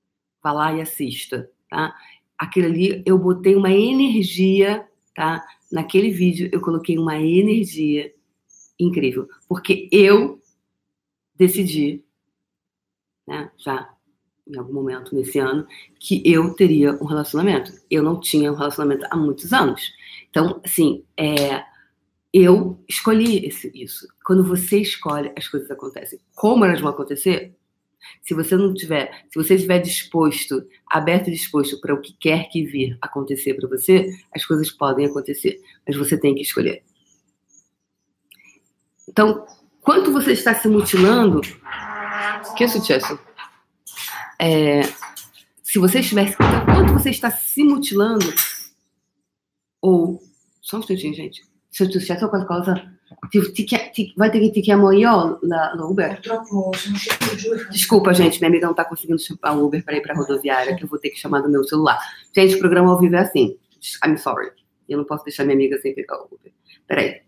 Vá 0.41 0.51
lá 0.51 0.73
e 0.73 0.81
assista, 0.81 1.49
tá? 1.69 1.95
Aquilo 2.37 2.67
ali, 2.67 3.03
eu 3.05 3.17
botei 3.17 3.55
uma 3.55 3.71
energia, 3.71 4.87
tá? 5.15 5.43
Naquele 5.71 6.11
vídeo, 6.11 6.49
eu 6.51 6.61
coloquei 6.61 6.97
uma 6.97 7.17
energia 7.17 8.13
incrível. 8.79 9.27
Porque 9.47 9.89
eu 9.91 10.41
decidi, 11.35 12.03
né, 13.27 13.51
já 13.57 13.96
em 14.49 14.57
algum 14.57 14.73
momento 14.73 15.15
nesse 15.15 15.39
ano, 15.39 15.67
que 15.99 16.21
eu 16.25 16.53
teria 16.53 16.93
um 17.01 17.05
relacionamento. 17.05 17.71
Eu 17.89 18.03
não 18.03 18.19
tinha 18.19 18.51
um 18.51 18.55
relacionamento 18.55 19.05
há 19.09 19.15
muitos 19.15 19.53
anos. 19.53 19.93
Então, 20.29 20.61
assim, 20.63 21.03
é, 21.15 21.63
eu 22.33 22.79
escolhi 22.87 23.45
esse, 23.45 23.71
isso. 23.73 24.07
Quando 24.25 24.43
você 24.43 24.79
escolhe, 24.79 25.31
as 25.35 25.47
coisas 25.47 25.69
acontecem. 25.71 26.19
Como 26.35 26.65
elas 26.65 26.81
vão 26.81 26.89
acontecer? 26.89 27.55
Se 28.21 28.33
você 28.33 28.55
não 28.55 28.73
tiver, 28.73 29.25
se 29.29 29.41
você 29.41 29.55
estiver 29.55 29.79
disposto, 29.79 30.65
aberto 30.89 31.27
e 31.27 31.31
disposto 31.31 31.79
para 31.81 31.93
o 31.93 31.99
que 31.99 32.13
quer 32.13 32.47
que 32.49 32.63
vir 32.63 32.97
acontecer 33.01 33.53
para 33.55 33.67
você, 33.67 34.09
as 34.33 34.45
coisas 34.45 34.71
podem 34.71 35.05
acontecer, 35.05 35.59
mas 35.85 35.95
você 35.97 36.17
tem 36.17 36.35
que 36.35 36.41
escolher. 36.41 36.83
Então, 39.09 39.45
quanto 39.81 40.11
você 40.11 40.33
está 40.33 40.53
se 40.53 40.67
mutilando, 40.67 41.41
que 42.55 42.63
é 42.63 42.67
sucesso? 42.67 43.26
É, 44.39 44.81
se 45.63 45.79
você 45.79 45.99
estivesse, 45.99 46.33
então, 46.33 46.65
quanto 46.65 46.93
você 46.93 47.09
está 47.09 47.29
se 47.31 47.63
mutilando, 47.63 48.25
ou 49.81 50.21
só 50.61 50.77
um 50.77 50.79
instantinho, 50.79 51.13
gente. 51.13 51.43
Se 51.69 51.85
è 51.85 51.91
successo 51.91 52.29
qualcosa, 52.29 52.73
ti, 53.29 53.51
ti, 53.53 53.65
ti, 53.65 54.13
vai 54.17 54.29
ter 54.29 54.39
que 54.39 54.51
ti 54.51 54.61
chiamo 54.61 54.91
io 54.91 55.39
la, 55.43 55.73
la 55.75 55.85
Uber? 55.85 56.19
Desculpa, 57.69 58.13
gente, 58.13 58.39
minha 58.39 58.49
amiga 58.49 58.67
não 58.67 58.73
tá 58.73 58.83
conseguindo 58.83 59.19
chamar 59.19 59.57
o 59.57 59.65
Uber 59.65 59.83
para 59.83 59.95
ir 59.95 60.01
pra 60.01 60.15
rodoviária, 60.15 60.75
que 60.75 60.83
eu 60.83 60.87
vou 60.87 60.99
ter 60.99 61.09
que 61.09 61.19
chamar 61.19 61.41
do 61.41 61.49
meu 61.49 61.63
celular. 61.63 61.97
Gente, 62.35 62.55
o 62.55 62.59
programa 62.59 62.91
ao 62.91 62.99
vivo 62.99 63.15
é 63.15 63.19
assim. 63.19 63.57
I'm 64.05 64.17
sorry. 64.17 64.51
Eu 64.89 64.97
não 64.97 65.05
posso 65.05 65.23
deixar 65.23 65.43
minha 65.43 65.55
amiga 65.55 65.77
sem 65.79 65.93
pegar 65.93 66.17
o 66.17 66.25
Uber. 66.25 66.51
Peraí. 66.85 67.21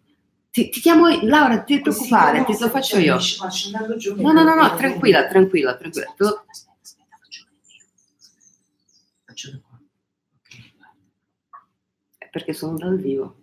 Ti, 0.51 0.69
ti 0.69 0.81
chiamo 0.81 1.07
Laura, 1.23 1.59
ti 1.59 1.79
preoccupare, 1.79 2.43
ti 2.43 2.57
lo 2.59 2.69
faccio 2.69 2.97
io. 2.97 3.15
Ma 3.15 3.49
sto 3.49 3.67
andando 3.67 3.97
giù. 3.97 4.15
No, 4.15 4.33
no, 4.33 4.43
no, 4.43 4.55
no, 4.55 4.75
tranquilla, 4.75 5.27
tranquilla, 5.27 5.75
tranquilla. 5.75 6.13
Faccio 9.39 9.51
da 9.51 9.59
qua. 9.61 9.79
Ok. 10.41 12.29
Perché 12.31 12.51
sono 12.53 12.77
dal 12.77 12.97
vivo. 12.99 13.37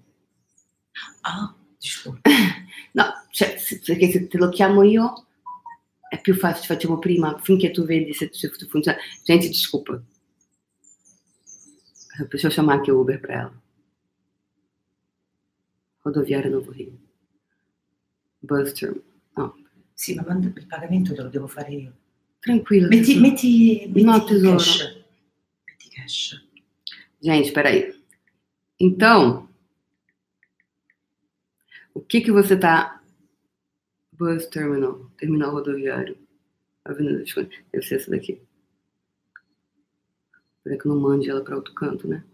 Ah, 1.22 1.54
disculpa. 1.78 2.28
No, 2.96 3.04
cioè, 3.30 3.58
se- 3.58 3.80
perché 3.84 4.10
se 4.10 4.26
te 4.26 4.38
lo 4.38 4.48
chiamo 4.48 4.82
io 4.82 5.26
è 6.08 6.18
più 6.18 6.34
facile, 6.34 6.66
facciamo 6.74 6.98
prima, 6.98 7.38
finché 7.40 7.70
tu 7.70 7.84
vedi 7.84 8.14
se, 8.14 8.30
se 8.32 8.48
funziona. 8.68 8.96
Gente, 9.22 9.48
desculpa. 9.48 10.02
Deixa 12.30 12.46
eu 12.46 12.50
chamar 12.54 12.78
aqui 12.78 12.90
o 12.90 12.98
Uber 13.00 13.20
pra 13.20 13.34
ela. 13.34 13.62
Rodoviária 16.02 16.48
Novo 16.48 16.70
Rio. 16.70 16.98
Bus 18.40 18.72
term. 18.72 18.98
No, 19.36 19.54
Sì, 19.92 20.14
ma 20.14 20.24
il 20.34 20.66
pagamento 20.66 21.12
te 21.14 21.20
lo 21.22 21.28
devo 21.28 21.46
fare 21.48 21.72
io. 21.72 21.92
tranquilo. 22.40 22.88
Metti, 22.88 23.18
metti, 23.18 23.84
metti 23.88 24.02
No, 24.04 24.24
tesoro. 24.24 24.56
cash. 24.56 24.95
Cash. 26.06 26.40
Gente, 27.20 27.52
peraí. 27.52 27.92
Então, 28.78 29.48
o 31.92 32.00
que 32.00 32.20
que 32.20 32.30
você 32.30 32.56
tá... 32.56 33.02
Bus 34.12 34.46
terminal, 34.46 35.10
terminal 35.18 35.52
rodoviário. 35.52 36.16
Avenida 36.84 37.18
das 37.18 37.30
Fontes. 37.30 37.60
Deve 37.72 37.84
ser 37.84 37.96
essa 37.96 38.10
daqui. 38.10 38.40
Espera 40.58 40.78
que 40.78 40.88
não 40.88 40.98
mande 40.98 41.28
ela 41.28 41.42
para 41.42 41.56
outro 41.56 41.74
canto, 41.74 42.08
né? 42.08 42.24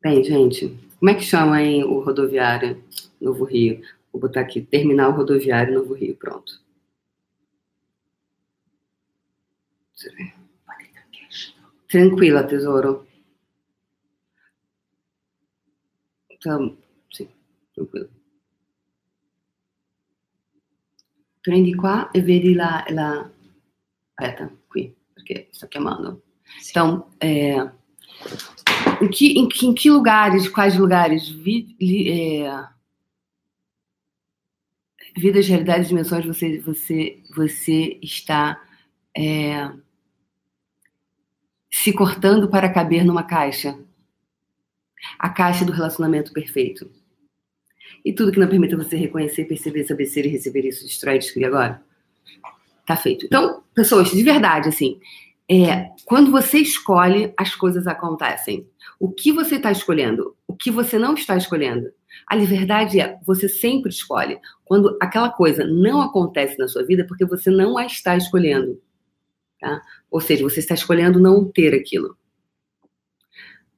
Bem, 0.00 0.24
gente, 0.24 0.68
como 0.98 1.10
é 1.10 1.14
que 1.14 1.22
chama 1.22 1.62
hein, 1.62 1.84
o 1.84 2.00
rodoviário 2.00 2.82
Novo 3.20 3.44
Rio? 3.44 3.82
Vou 4.10 4.20
botar 4.20 4.40
aqui, 4.40 4.62
terminal 4.62 5.12
rodoviário 5.12 5.74
Novo 5.74 5.94
Rio, 5.94 6.16
pronto. 6.16 6.60
Deixa 9.94 10.08
eu 10.08 10.16
ver. 10.16 10.41
Tranquila, 11.92 12.42
tesouro. 12.46 13.06
Então, 16.30 16.76
sì, 17.10 17.28
tranquillo. 17.74 18.08
Prendi 21.42 21.74
qua 21.74 22.10
e 22.12 22.22
vedi 22.22 22.54
la, 22.54 22.84
la... 22.88 23.30
Aspetta, 24.14 24.50
qui, 24.68 24.94
perché 25.12 25.48
sto 25.50 25.68
chiamando. 25.68 26.22
Então, 26.70 27.10
é, 27.20 27.56
em, 29.00 29.08
que, 29.08 29.38
em, 29.38 29.48
em 29.62 29.74
que 29.74 29.90
lugares, 29.90 30.48
quais 30.48 30.76
lugares? 30.78 31.28
Vi, 31.28 31.76
li- 31.80 32.42
é, 32.44 32.68
vidas, 35.16 35.46
realidades, 35.46 35.88
dimensões 35.88 36.24
você, 36.24 36.58
você, 36.60 37.22
você 37.34 37.98
está 38.02 38.62
é, 39.16 39.70
se 41.72 41.92
cortando 41.92 42.48
para 42.48 42.68
caber 42.68 43.04
numa 43.04 43.22
caixa? 43.22 43.78
A 45.18 45.30
caixa 45.30 45.64
do 45.64 45.72
relacionamento 45.72 46.32
perfeito. 46.32 46.90
E 48.04 48.12
tudo 48.12 48.30
que 48.30 48.38
não 48.38 48.48
permita 48.48 48.76
você 48.76 48.96
reconhecer, 48.96 49.46
perceber, 49.46 49.84
saber 49.84 50.06
ser 50.06 50.26
e 50.26 50.28
receber 50.28 50.66
isso, 50.66 50.84
destrói, 50.84 51.18
destruir 51.18 51.46
agora. 51.46 51.82
Tá 52.86 52.96
feito. 52.96 53.26
Então, 53.26 53.62
pessoas, 53.74 54.10
de 54.10 54.22
verdade, 54.22 54.68
assim, 54.68 55.00
é, 55.48 55.90
quando 56.04 56.30
você 56.30 56.58
escolhe, 56.58 57.32
as 57.36 57.54
coisas 57.54 57.86
acontecem. 57.86 58.66
O 58.98 59.10
que 59.10 59.32
você 59.32 59.56
está 59.56 59.72
escolhendo? 59.72 60.36
O 60.46 60.54
que 60.54 60.70
você 60.70 60.98
não 60.98 61.14
está 61.14 61.36
escolhendo? 61.36 61.92
A 62.26 62.36
verdade 62.36 63.00
é, 63.00 63.18
você 63.24 63.48
sempre 63.48 63.90
escolhe. 63.90 64.38
Quando 64.64 64.96
aquela 65.00 65.30
coisa 65.30 65.64
não 65.64 66.00
acontece 66.00 66.58
na 66.58 66.68
sua 66.68 66.84
vida, 66.84 67.02
é 67.02 67.06
porque 67.06 67.24
você 67.24 67.50
não 67.50 67.78
a 67.78 67.86
está 67.86 68.16
escolhendo. 68.16 68.80
Tá? 69.62 69.80
Ou 70.10 70.20
seja, 70.20 70.42
você 70.42 70.58
está 70.58 70.74
escolhendo 70.74 71.20
não 71.20 71.44
ter 71.44 71.72
aquilo. 71.72 72.16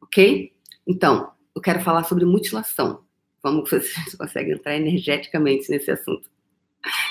Ok? 0.00 0.50
Então, 0.86 1.30
eu 1.54 1.60
quero 1.60 1.80
falar 1.80 2.04
sobre 2.04 2.24
mutilação. 2.24 3.04
Vamos 3.42 3.68
se 3.68 3.80
você 3.80 4.16
consegue 4.16 4.52
entrar 4.52 4.74
energeticamente 4.74 5.70
nesse 5.70 5.90
assunto. 5.90 6.30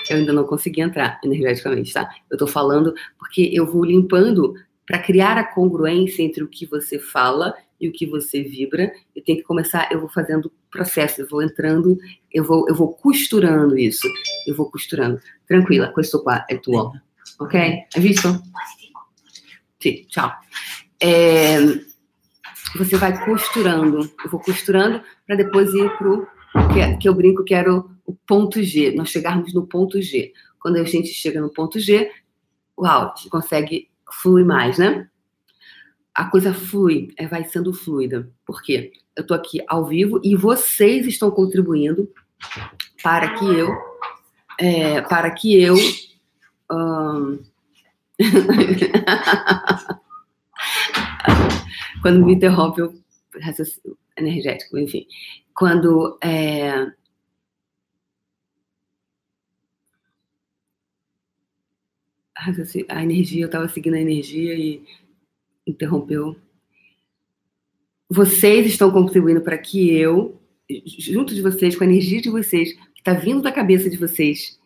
Eu 0.09 0.17
ainda 0.17 0.33
não 0.33 0.43
consegui 0.43 0.81
entrar 0.81 1.21
energeticamente, 1.23 1.93
tá? 1.93 2.09
Eu 2.31 2.35
tô 2.35 2.47
falando 2.47 2.95
porque 3.19 3.51
eu 3.53 3.71
vou 3.71 3.85
limpando 3.85 4.55
para 4.87 4.97
criar 4.97 5.37
a 5.37 5.43
congruência 5.43 6.23
entre 6.23 6.43
o 6.43 6.47
que 6.47 6.65
você 6.65 6.97
fala 6.97 7.53
e 7.79 7.87
o 7.87 7.91
que 7.91 8.07
você 8.07 8.41
vibra. 8.41 8.91
Eu 9.15 9.23
tenho 9.23 9.37
que 9.37 9.43
começar, 9.43 9.87
eu 9.91 9.99
vou 9.99 10.09
fazendo 10.09 10.51
processo, 10.71 11.21
eu 11.21 11.27
vou 11.27 11.43
entrando, 11.43 11.95
eu 12.31 12.43
vou, 12.43 12.67
eu 12.67 12.73
vou 12.73 12.91
costurando 12.91 13.77
isso. 13.77 14.07
Eu 14.47 14.55
vou 14.55 14.71
costurando. 14.71 15.21
Tranquila, 15.47 15.93
questo 15.93 16.23
qua 16.23 16.43
è 16.49 16.57
tuo. 16.57 16.91
Ok? 17.43 17.59
Hai 17.59 18.01
visto? 18.01 18.41
Sim, 19.81 20.05
tchau. 20.07 20.31
É, 21.01 21.57
você 22.77 22.95
vai 22.95 23.25
costurando. 23.25 24.09
Eu 24.23 24.31
vou 24.31 24.39
costurando 24.39 25.03
para 25.27 25.35
depois 25.35 25.73
ir 25.73 25.89
pro 25.97 26.25
que, 26.73 26.97
que 26.99 27.09
eu 27.09 27.13
brinco 27.13 27.43
que 27.43 27.53
era 27.53 27.75
o, 27.75 28.15
ponto 28.25 28.63
G. 28.63 28.95
Nós 28.95 29.09
chegarmos 29.09 29.53
no 29.53 29.67
ponto 29.67 30.01
G. 30.01 30.31
Quando 30.57 30.77
a 30.77 30.85
gente 30.85 31.09
chega 31.09 31.41
no 31.41 31.49
ponto 31.49 31.81
G, 31.81 32.09
uau, 32.79 33.13
consegue 33.29 33.89
fluir 34.09 34.45
mais, 34.45 34.77
né? 34.77 35.09
A 36.15 36.23
coisa 36.25 36.53
flui, 36.53 37.09
é, 37.17 37.27
vai 37.27 37.43
sendo 37.43 37.73
fluida. 37.73 38.31
Por 38.45 38.61
quê? 38.61 38.93
Eu 39.17 39.27
tô 39.27 39.33
aqui 39.33 39.59
ao 39.67 39.85
vivo 39.85 40.21
e 40.23 40.33
vocês 40.33 41.05
estão 41.07 41.29
contribuindo 41.29 42.09
para 43.03 43.33
que 43.33 43.45
eu 43.45 43.69
é, 44.57 45.01
para 45.01 45.29
que 45.31 45.61
eu 45.61 45.75
quando 52.01 52.25
me 52.25 52.33
interrompe 52.33 52.81
raciocínio 53.41 53.97
energético, 54.17 54.77
enfim. 54.77 55.07
Quando 55.53 56.17
é, 56.21 56.91
a 62.89 63.03
energia, 63.03 63.43
eu 63.43 63.47
estava 63.47 63.69
seguindo 63.69 63.95
a 63.95 64.01
energia 64.01 64.53
e 64.53 64.83
interrompeu. 65.65 66.35
Vocês 68.09 68.67
estão 68.67 68.91
contribuindo 68.91 69.41
para 69.41 69.57
que 69.57 69.95
eu, 69.95 70.39
junto 70.99 71.33
de 71.33 71.41
vocês, 71.41 71.75
com 71.75 71.83
a 71.83 71.87
energia 71.87 72.21
de 72.21 72.29
vocês, 72.29 72.73
que 72.73 72.99
está 72.99 73.13
vindo 73.13 73.41
da 73.41 73.51
cabeça 73.51 73.89
de 73.89 73.97
vocês, 73.97 74.59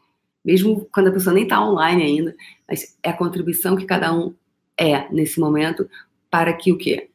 mesmo 0.48 0.88
quando 0.94 1.08
a 1.08 1.12
pessoa 1.12 1.34
nem 1.34 1.44
está 1.44 1.62
online 1.62 2.02
ainda, 2.02 2.36
mas 2.66 2.98
é 3.04 3.10
a 3.10 3.18
contribuição 3.18 3.76
que 3.76 3.86
cada 3.86 4.14
um 4.14 4.34
é 4.80 5.12
nesse 5.14 5.42
momento 5.42 5.90
para 6.32 6.54
que 6.54 6.72
o 6.72 6.78
quê? 6.78 7.10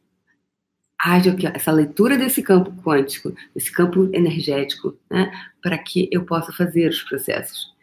Haja 0.98 1.34
essa 1.54 1.72
leitura 1.72 2.18
desse 2.18 2.42
campo 2.42 2.70
quântico, 2.82 3.34
desse 3.54 3.72
campo 3.72 4.10
energético, 4.12 4.98
né? 5.10 5.32
Para 5.62 5.78
que 5.78 6.10
eu 6.12 6.26
possa 6.26 6.52
fazer 6.52 6.90
os 6.90 7.02
processos. 7.02 7.74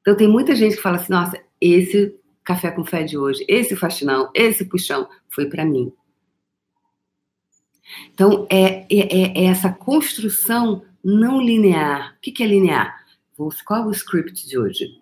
Então 0.00 0.16
tem 0.16 0.26
muita 0.26 0.56
gente 0.56 0.74
que 0.74 0.82
fala 0.82 0.96
assim, 0.96 1.12
nossa, 1.12 1.40
esse 1.60 2.12
café 2.42 2.72
com 2.72 2.84
fé 2.84 3.04
de 3.04 3.16
hoje, 3.16 3.44
esse 3.48 3.76
faxinão, 3.76 4.28
esse 4.34 4.64
puxão 4.64 5.08
foi 5.30 5.46
para 5.46 5.64
mim. 5.64 5.92
Então 8.12 8.44
é, 8.50 8.86
é, 8.90 9.40
é, 9.40 9.44
essa 9.44 9.70
construção 9.70 10.82
não 11.02 11.40
linear. 11.40 12.14
O 12.16 12.20
que, 12.20 12.32
que 12.32 12.42
é 12.42 12.46
linear? 12.46 13.03
Qual 13.64 13.84
é 13.84 13.86
o 13.86 13.90
script 13.90 14.46
de 14.46 14.58
hoje? 14.58 15.00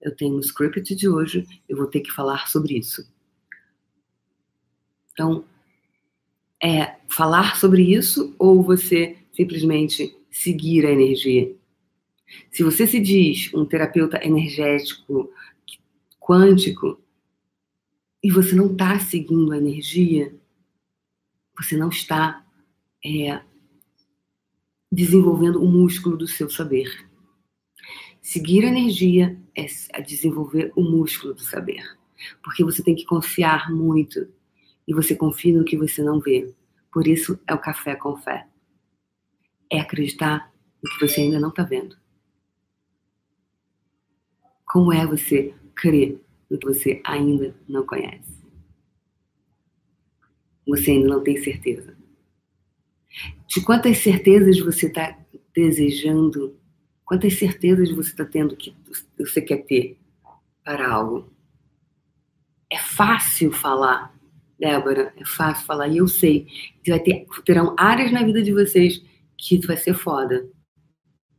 Eu 0.00 0.14
tenho 0.14 0.36
um 0.36 0.40
script 0.40 0.94
de 0.94 1.08
hoje, 1.08 1.46
eu 1.68 1.76
vou 1.76 1.86
ter 1.86 2.00
que 2.00 2.10
falar 2.10 2.48
sobre 2.48 2.76
isso. 2.76 3.06
Então, 5.12 5.44
é 6.62 6.96
falar 7.08 7.56
sobre 7.56 7.82
isso 7.82 8.34
ou 8.38 8.62
você 8.62 9.18
simplesmente 9.32 10.16
seguir 10.30 10.86
a 10.86 10.90
energia? 10.90 11.54
Se 12.50 12.62
você 12.62 12.86
se 12.86 12.98
diz 12.98 13.52
um 13.52 13.64
terapeuta 13.64 14.24
energético, 14.24 15.30
quântico, 16.18 17.00
e 18.22 18.30
você 18.30 18.54
não 18.54 18.72
está 18.72 18.98
seguindo 18.98 19.52
a 19.52 19.58
energia, 19.58 20.34
você 21.56 21.76
não 21.76 21.88
está 21.88 22.44
é, 23.04 23.42
desenvolvendo 24.92 25.62
o 25.62 25.66
músculo 25.66 26.18
do 26.18 26.28
seu 26.28 26.50
saber. 26.50 27.08
Seguir 28.20 28.64
a 28.64 28.68
energia 28.68 29.40
é 29.56 30.02
desenvolver 30.02 30.70
o 30.76 30.82
músculo 30.82 31.32
do 31.32 31.40
saber. 31.40 31.82
Porque 32.44 32.62
você 32.62 32.82
tem 32.82 32.94
que 32.94 33.06
confiar 33.06 33.72
muito. 33.72 34.28
E 34.86 34.92
você 34.92 35.16
confia 35.16 35.56
no 35.56 35.64
que 35.64 35.78
você 35.78 36.02
não 36.02 36.20
vê. 36.20 36.54
Por 36.92 37.06
isso 37.06 37.38
é 37.46 37.54
o 37.54 37.58
café 37.58 37.96
com 37.96 38.16
fé. 38.18 38.46
É 39.70 39.80
acreditar 39.80 40.52
no 40.82 40.90
que 40.90 41.08
você 41.08 41.22
ainda 41.22 41.40
não 41.40 41.48
está 41.48 41.62
vendo. 41.62 41.96
Como 44.66 44.92
é 44.92 45.06
você 45.06 45.54
crer 45.74 46.20
no 46.50 46.58
que 46.58 46.66
você 46.66 47.00
ainda 47.04 47.56
não 47.66 47.86
conhece? 47.86 48.42
Você 50.66 50.92
ainda 50.92 51.08
não 51.08 51.22
tem 51.22 51.42
certeza. 51.42 52.01
De 53.46 53.60
quantas 53.60 53.98
certezas 53.98 54.58
você 54.58 54.86
está 54.86 55.18
desejando? 55.54 56.56
Quantas 57.04 57.38
certezas 57.38 57.90
você 57.90 58.10
está 58.10 58.24
tendo 58.24 58.56
que 58.56 58.74
você 59.18 59.40
quer 59.40 59.58
ter 59.64 59.98
para 60.64 60.90
algo? 60.90 61.30
É 62.70 62.78
fácil 62.78 63.52
falar, 63.52 64.14
Débora, 64.58 65.12
é 65.16 65.24
fácil 65.24 65.66
falar, 65.66 65.88
e 65.88 65.98
eu 65.98 66.08
sei 66.08 66.46
que 66.82 66.90
vai 66.90 67.00
ter, 67.00 67.26
terão 67.44 67.74
áreas 67.78 68.10
na 68.10 68.22
vida 68.22 68.42
de 68.42 68.52
vocês 68.52 69.02
que 69.36 69.58
vai 69.66 69.76
ser 69.76 69.92
foda. 69.92 70.48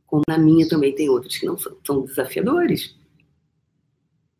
Como 0.06 0.22
na 0.28 0.38
minha 0.38 0.68
também 0.68 0.94
tem 0.94 1.08
outras 1.08 1.36
que 1.36 1.46
não 1.46 1.58
são, 1.58 1.76
são 1.84 2.04
desafiadores. 2.04 2.96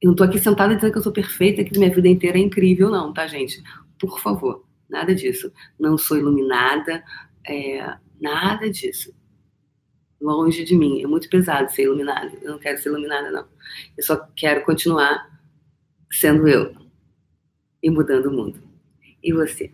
Eu 0.01 0.09
não 0.09 0.15
tô 0.15 0.23
aqui 0.23 0.39
sentada 0.39 0.75
dizendo 0.75 0.93
que 0.93 0.99
eu 0.99 1.03
sou 1.03 1.13
perfeita, 1.13 1.65
que 1.65 1.77
minha 1.77 1.93
vida 1.93 2.07
inteira 2.07 2.39
é 2.39 2.43
incrível, 2.43 2.91
não, 2.91 3.13
tá, 3.13 3.27
gente? 3.27 3.61
Por 3.99 4.21
favor, 4.21 4.65
nada 4.95 5.15
disso. 5.15 5.53
Não 5.79 5.99
sou 5.99 6.17
iluminada, 6.17 7.05
é, 7.47 7.97
nada 8.21 8.71
disso. 8.71 9.15
Longe 10.21 10.65
de 10.65 10.75
mim. 10.77 11.03
É 11.03 11.07
muito 11.07 11.29
pesado 11.29 11.71
ser 11.71 11.83
iluminada. 11.83 12.33
Eu 12.41 12.53
não 12.53 12.59
quero 12.59 12.81
ser 12.81 12.89
iluminada, 12.89 13.31
não. 13.31 13.47
Eu 13.97 14.05
só 14.05 14.17
quero 14.35 14.65
continuar 14.65 15.29
sendo 16.11 16.49
eu 16.49 16.75
e 17.83 17.91
mudando 17.91 18.27
o 18.27 18.33
mundo. 18.33 18.63
E 19.23 19.33
você? 19.33 19.73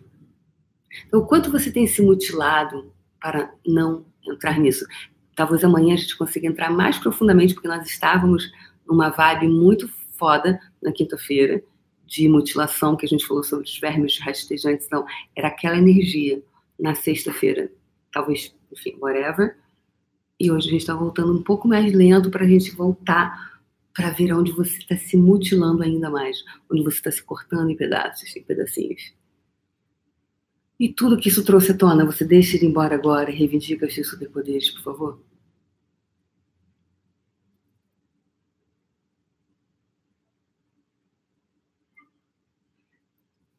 Então, 1.07 1.21
o 1.21 1.25
quanto 1.25 1.51
você 1.51 1.71
tem 1.71 1.87
se 1.87 2.01
mutilado 2.01 2.93
para 3.21 3.53
não 3.65 4.05
entrar 4.27 4.59
nisso? 4.59 4.85
Talvez 5.35 5.63
amanhã 5.63 5.93
a 5.93 5.97
gente 5.97 6.17
consiga 6.17 6.47
entrar 6.47 6.69
mais 6.69 6.97
profundamente, 6.97 7.53
porque 7.53 7.67
nós 7.67 7.87
estávamos 7.87 8.51
numa 8.85 9.09
vibe 9.09 9.47
muito 9.47 9.87
foda 10.17 10.59
na 10.81 10.91
quinta-feira 10.91 11.63
de 12.11 12.27
mutilação, 12.27 12.97
que 12.97 13.05
a 13.05 13.09
gente 13.09 13.25
falou 13.25 13.41
sobre 13.41 13.65
os 13.65 13.79
vermes 13.79 14.19
rastejantes. 14.19 14.85
Então, 14.85 15.05
era 15.33 15.47
aquela 15.47 15.77
energia 15.77 16.43
na 16.77 16.93
sexta-feira, 16.93 17.71
talvez, 18.11 18.53
enfim, 18.69 18.97
whatever. 18.99 19.55
E 20.37 20.51
hoje 20.51 20.67
a 20.67 20.71
gente 20.71 20.81
está 20.81 20.93
voltando 20.93 21.33
um 21.33 21.41
pouco 21.41 21.69
mais 21.69 21.93
lento 21.93 22.29
para 22.29 22.43
a 22.43 22.47
gente 22.47 22.71
voltar 22.71 23.61
para 23.95 24.09
ver 24.09 24.33
onde 24.33 24.51
você 24.51 24.77
está 24.77 24.97
se 24.97 25.15
mutilando 25.15 25.83
ainda 25.83 26.09
mais, 26.09 26.43
onde 26.69 26.83
você 26.83 26.97
está 26.97 27.11
se 27.11 27.23
cortando 27.23 27.69
em 27.69 27.77
pedaços, 27.77 28.35
em 28.35 28.43
pedacinhos. 28.43 29.13
E 30.77 30.89
tudo 30.89 31.17
que 31.17 31.29
isso 31.29 31.45
trouxe 31.45 31.71
à 31.71 31.77
tona, 31.77 32.05
você 32.05 32.25
deixa 32.25 32.57
ir 32.57 32.65
embora 32.65 32.95
agora 32.95 33.31
e 33.31 33.35
reivindica 33.35 33.85
os 33.85 33.93
seus 33.93 34.09
superpoderes, 34.09 34.69
por 34.71 34.83
favor? 34.83 35.23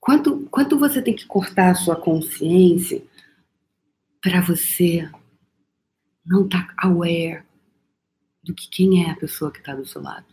Quanto, 0.03 0.49
quanto 0.51 0.77
você 0.77 1.01
tem 1.01 1.15
que 1.15 1.25
cortar 1.25 1.71
a 1.71 1.75
sua 1.77 1.95
consciência 1.95 3.01
para 4.21 4.41
você 4.41 5.09
não 6.27 6.45
estar 6.45 6.75
tá 6.75 6.89
aware 6.89 7.45
do 8.43 8.53
que 8.53 8.69
quem 8.69 9.07
é 9.07 9.13
a 9.13 9.15
pessoa 9.15 9.53
que 9.53 9.61
está 9.61 9.77
do 9.77 9.87
seu 9.87 10.03
lado. 10.03 10.27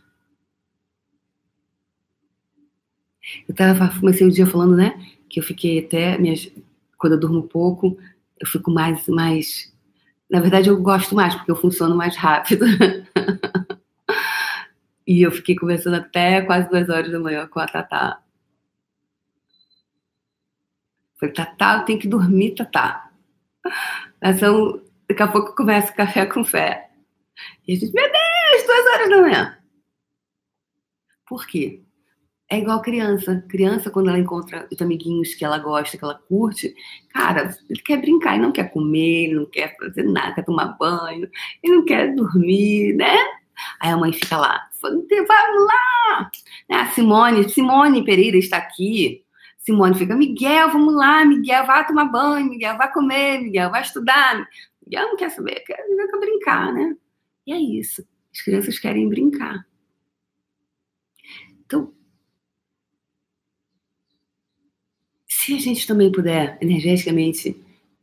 Eu 3.48 3.54
tava, 3.54 3.96
comecei 4.00 4.26
o 4.26 4.32
dia 4.32 4.44
falando, 4.44 4.74
né, 4.74 5.06
que 5.28 5.38
eu 5.38 5.44
fiquei 5.44 5.78
até, 5.78 6.18
minhas, 6.18 6.50
quando 6.98 7.12
eu 7.12 7.20
durmo 7.20 7.44
pouco, 7.44 7.96
eu 8.40 8.48
fico 8.48 8.72
mais, 8.72 9.06
mais, 9.06 9.72
na 10.28 10.40
verdade 10.40 10.68
eu 10.68 10.82
gosto 10.82 11.14
mais, 11.14 11.36
porque 11.36 11.52
eu 11.52 11.56
funciono 11.56 11.94
mais 11.94 12.16
rápido. 12.16 12.66
e 15.06 15.22
eu 15.22 15.30
fiquei 15.30 15.54
conversando 15.54 15.94
até 15.94 16.42
quase 16.42 16.68
duas 16.68 16.88
horas 16.88 17.12
da 17.12 17.20
manhã 17.20 17.46
com 17.46 17.60
a 17.60 17.66
Tatá. 17.66 18.20
Falei, 21.20 21.34
Tatá, 21.34 21.76
eu 21.76 21.84
tenho 21.84 21.98
que 21.98 22.08
dormir, 22.08 22.54
Tatá. 22.54 23.10
Nós 24.22 24.40
são, 24.40 24.82
daqui 25.06 25.22
a 25.22 25.28
pouco 25.28 25.54
começa 25.54 25.92
o 25.92 25.94
café 25.96 26.24
com 26.24 26.42
fé. 26.42 26.88
E 27.68 27.74
a 27.74 27.76
gente, 27.76 27.92
meu 27.92 28.10
Deus, 28.10 28.66
duas 28.66 28.86
horas 28.94 29.10
da 29.10 29.20
manhã. 29.20 29.58
Por 31.28 31.46
quê? 31.46 31.82
É 32.50 32.58
igual 32.58 32.80
criança. 32.80 33.44
Criança, 33.48 33.90
quando 33.90 34.08
ela 34.08 34.18
encontra 34.18 34.66
os 34.72 34.80
amiguinhos 34.80 35.34
que 35.34 35.44
ela 35.44 35.58
gosta, 35.58 35.96
que 35.96 36.02
ela 36.02 36.18
curte, 36.26 36.74
cara, 37.10 37.54
ele 37.68 37.80
quer 37.80 37.98
brincar, 37.98 38.34
ele 38.34 38.42
não 38.42 38.52
quer 38.52 38.72
comer, 38.72 39.24
ele 39.26 39.34
não 39.34 39.46
quer 39.46 39.76
fazer 39.76 40.02
nada, 40.04 40.34
quer 40.34 40.44
tomar 40.44 40.76
banho, 40.78 41.30
ele 41.62 41.76
não 41.76 41.84
quer 41.84 42.14
dormir, 42.14 42.94
né? 42.94 43.14
Aí 43.78 43.90
a 43.90 43.96
mãe 43.96 44.12
fica 44.12 44.38
lá, 44.38 44.68
vamos 44.82 45.06
lá! 45.10 46.30
Né, 46.68 46.76
a 46.76 46.86
Simone, 46.86 47.48
Simone 47.48 48.04
Pereira 48.04 48.38
está 48.38 48.56
aqui 48.56 49.22
Simone 49.60 49.94
fica, 49.94 50.16
Miguel, 50.16 50.70
vamos 50.70 50.94
lá, 50.94 51.24
Miguel, 51.24 51.66
vai 51.66 51.86
tomar 51.86 52.06
banho, 52.06 52.48
Miguel, 52.48 52.78
vai 52.78 52.90
comer, 52.92 53.42
Miguel, 53.42 53.70
vai 53.70 53.82
estudar. 53.82 54.48
Miguel 54.84 55.08
não 55.08 55.16
quer 55.16 55.30
saber, 55.30 55.60
quer, 55.60 55.76
quer 55.76 56.18
brincar, 56.18 56.72
né? 56.72 56.96
E 57.46 57.52
é 57.52 57.58
isso. 57.58 58.06
As 58.32 58.40
crianças 58.42 58.78
querem 58.78 59.08
brincar. 59.08 59.66
Então, 61.64 61.92
se 65.28 65.54
a 65.54 65.58
gente 65.58 65.86
também 65.86 66.10
puder, 66.10 66.58
energeticamente, 66.60 67.54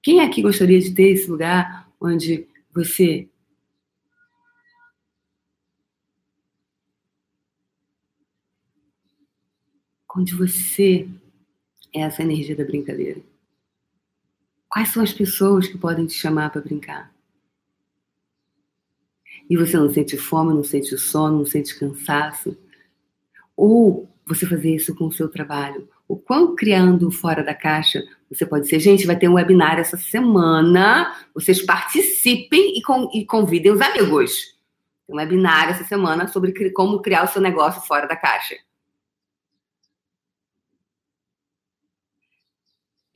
quem 0.01 0.21
aqui 0.21 0.41
gostaria 0.41 0.79
de 0.79 0.93
ter 0.93 1.09
esse 1.09 1.29
lugar 1.29 1.89
onde 1.99 2.47
você 2.71 3.27
onde 10.15 10.33
você 10.33 11.07
é 12.01 12.05
essa 12.05 12.21
energia 12.21 12.55
da 12.55 12.63
brincadeira? 12.63 13.21
Quais 14.69 14.89
são 14.89 15.01
as 15.01 15.13
pessoas 15.13 15.67
que 15.67 15.77
podem 15.77 16.05
te 16.05 16.13
chamar 16.13 16.49
para 16.51 16.61
brincar? 16.61 17.11
E 19.49 19.55
você 19.55 19.77
não 19.77 19.89
sente 19.89 20.17
fome, 20.17 20.53
não 20.53 20.63
sente 20.63 20.97
sono, 20.97 21.37
não 21.37 21.45
sente 21.45 21.77
cansaço? 21.79 22.57
Ou 23.55 24.09
você 24.25 24.45
fazer 24.45 24.75
isso 24.75 24.93
com 24.93 25.05
o 25.05 25.11
seu 25.11 25.29
trabalho? 25.29 25.87
O 26.07 26.17
quão 26.17 26.55
criando 26.55 27.09
fora 27.09 27.43
da 27.43 27.53
caixa 27.53 28.03
você 28.29 28.45
pode 28.45 28.67
ser? 28.67 28.79
Gente, 28.79 29.07
vai 29.07 29.17
ter 29.17 29.29
um 29.29 29.33
webinar 29.33 29.79
essa 29.79 29.97
semana. 29.97 31.15
Vocês 31.33 31.65
participem 31.65 32.77
e, 32.77 32.81
com, 32.81 33.09
e 33.13 33.25
convidem 33.25 33.71
os 33.71 33.81
amigos. 33.81 34.57
Tem 35.05 35.15
um 35.15 35.19
webinar 35.19 35.69
essa 35.69 35.85
semana 35.85 36.27
sobre 36.27 36.53
como 36.71 37.01
criar 37.01 37.23
o 37.23 37.27
seu 37.27 37.41
negócio 37.41 37.81
fora 37.81 38.05
da 38.05 38.15
caixa. 38.15 38.55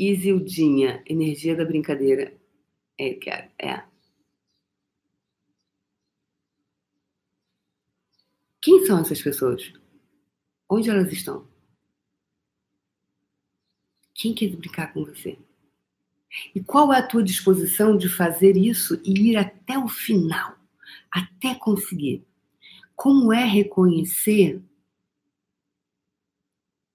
Isildinha, 0.01 1.03
energia 1.05 1.55
da 1.55 1.63
brincadeira. 1.63 2.35
É, 2.97 3.13
quero, 3.13 3.51
é. 3.59 3.83
Quem 8.59 8.83
são 8.83 8.97
essas 8.97 9.21
pessoas? 9.21 9.71
Onde 10.67 10.89
elas 10.89 11.11
estão? 11.13 11.47
Quem 14.15 14.33
quer 14.33 14.55
brincar 14.55 14.91
com 14.91 15.05
você? 15.05 15.37
E 16.55 16.63
qual 16.63 16.91
é 16.91 16.97
a 16.97 17.07
tua 17.07 17.21
disposição 17.21 17.95
de 17.95 18.09
fazer 18.09 18.57
isso 18.57 18.99
e 19.05 19.29
ir 19.29 19.37
até 19.37 19.77
o 19.77 19.87
final, 19.87 20.57
até 21.11 21.53
conseguir? 21.53 22.25
Como 22.95 23.31
é 23.31 23.45
reconhecer? 23.45 24.63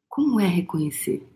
Como 0.09 0.41
é 0.41 0.47
reconhecer 0.49 1.36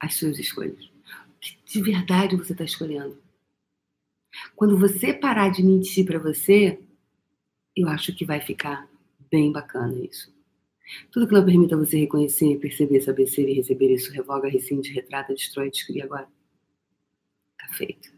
as 0.00 0.14
suas 0.14 0.38
escolhas. 0.38 0.84
O 0.84 1.38
que 1.40 1.56
de 1.66 1.82
verdade 1.82 2.36
você 2.36 2.52
está 2.52 2.64
escolhendo. 2.64 3.18
Quando 4.54 4.78
você 4.78 5.12
parar 5.12 5.50
de 5.50 5.62
mentir 5.62 6.04
para 6.04 6.18
você, 6.18 6.80
eu 7.74 7.88
acho 7.88 8.14
que 8.14 8.24
vai 8.24 8.40
ficar 8.40 8.88
bem 9.30 9.52
bacana 9.52 9.94
isso. 10.04 10.32
Tudo 11.10 11.26
que 11.26 11.34
não 11.34 11.44
permita 11.44 11.76
você 11.76 11.98
reconhecer, 11.98 12.58
perceber, 12.58 13.00
saber 13.00 13.26
ser 13.26 13.48
e 13.48 13.54
receber 13.54 13.92
isso, 13.92 14.12
revoga, 14.12 14.48
rescinde, 14.48 14.92
retrata, 14.92 15.34
destrói, 15.34 15.70
descria 15.70 16.04
agora. 16.04 16.28
Tá 17.58 17.68
feito. 17.74 18.10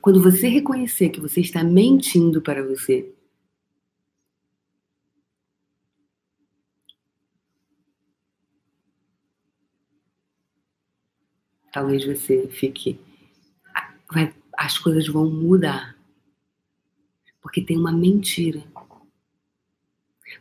Quando 0.00 0.22
você 0.22 0.48
reconhecer 0.48 1.10
que 1.10 1.20
você 1.20 1.40
está 1.40 1.62
mentindo 1.62 2.40
para 2.40 2.66
você, 2.66 3.14
talvez 11.76 12.06
você 12.06 12.48
fique. 12.48 12.98
Vai, 14.10 14.34
as 14.56 14.78
coisas 14.78 15.06
vão 15.08 15.30
mudar. 15.30 15.94
Porque 17.42 17.60
tem 17.60 17.76
uma 17.76 17.92
mentira. 17.92 18.64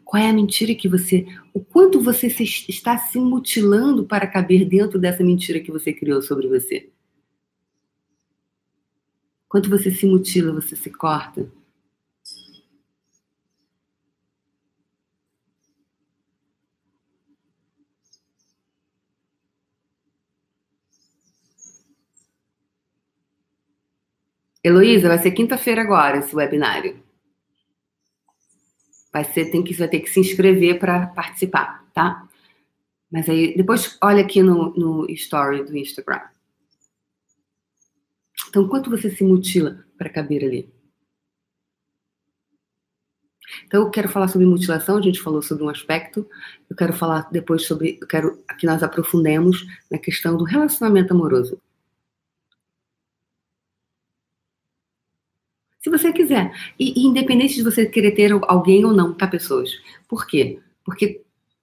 Qual 0.06 0.24
é 0.24 0.30
a 0.30 0.34
mentira 0.34 0.74
que 0.74 0.88
você. 0.88 1.26
O 1.54 1.60
quanto 1.60 2.00
você 2.00 2.30
se, 2.30 2.46
está 2.70 2.98
se 2.98 3.20
mutilando 3.20 4.06
para 4.06 4.26
caber 4.26 4.64
dentro 4.66 4.98
dessa 4.98 5.26
mentira 5.26 5.60
que 5.60 5.74
você 5.74 5.92
criou 5.92 6.22
sobre 6.22 6.48
você? 6.48 6.90
Quanto 9.50 9.70
você 9.70 9.92
se 9.92 10.06
mutila, 10.06 10.54
você 10.54 10.74
se 10.78 10.90
corta? 10.90 11.52
Heloísa, 24.66 25.08
vai 25.08 25.20
ser 25.20 25.30
quinta-feira 25.30 25.84
agora 25.84 26.18
esse 26.18 26.36
webinário. 26.36 27.00
Vai 29.14 29.24
ser, 29.24 29.52
tem 29.52 29.64
que, 29.64 29.76
vai 29.76 29.88
ter 29.88 30.00
que 30.00 30.10
se 30.10 30.20
inscrever 30.20 30.80
para 30.80 31.06
participar, 31.06 31.86
tá? 31.94 32.28
Mas 33.12 33.30
aí, 33.30 33.56
depois 33.56 33.96
olha 34.02 34.24
aqui 34.24 34.42
no, 34.42 34.74
no 34.74 35.06
story 35.12 35.64
do 35.64 35.78
Instagram. 35.78 36.20
Então, 38.50 38.68
quanto 38.68 38.90
você 38.90 39.12
se 39.12 39.24
mutila 39.24 39.86
para 40.00 40.10
caber 40.10 40.44
ali? 40.44 40.74
Então, 43.68 43.84
eu 43.84 43.92
quero 43.92 44.10
falar 44.10 44.30
sobre 44.30 44.48
mutilação, 44.48 44.98
a 44.98 45.02
gente 45.02 45.22
falou 45.22 45.44
sobre 45.44 45.64
um 45.64 45.70
aspecto. 45.70 46.28
Eu 46.68 46.76
quero 46.76 46.92
falar 46.92 47.30
depois 47.32 47.68
sobre. 47.68 48.00
Eu 48.02 48.08
quero 48.08 48.44
que 48.58 48.66
nós 48.66 48.82
aprofundemos 48.82 49.64
na 49.92 50.00
questão 50.00 50.36
do 50.36 50.44
relacionamento 50.44 51.14
amoroso. 51.14 51.62
Se 55.86 55.90
você 55.92 56.12
quiser. 56.12 56.52
E, 56.80 57.00
e, 57.00 57.06
independente 57.06 57.54
de 57.54 57.62
você 57.62 57.86
querer 57.86 58.10
ter 58.14 58.32
alguém 58.48 58.84
ou 58.84 58.92
não, 58.92 59.14
tá, 59.14 59.28
pessoas? 59.28 59.70
Por 60.08 60.26
quê? 60.26 60.58
Porque 60.84 61.22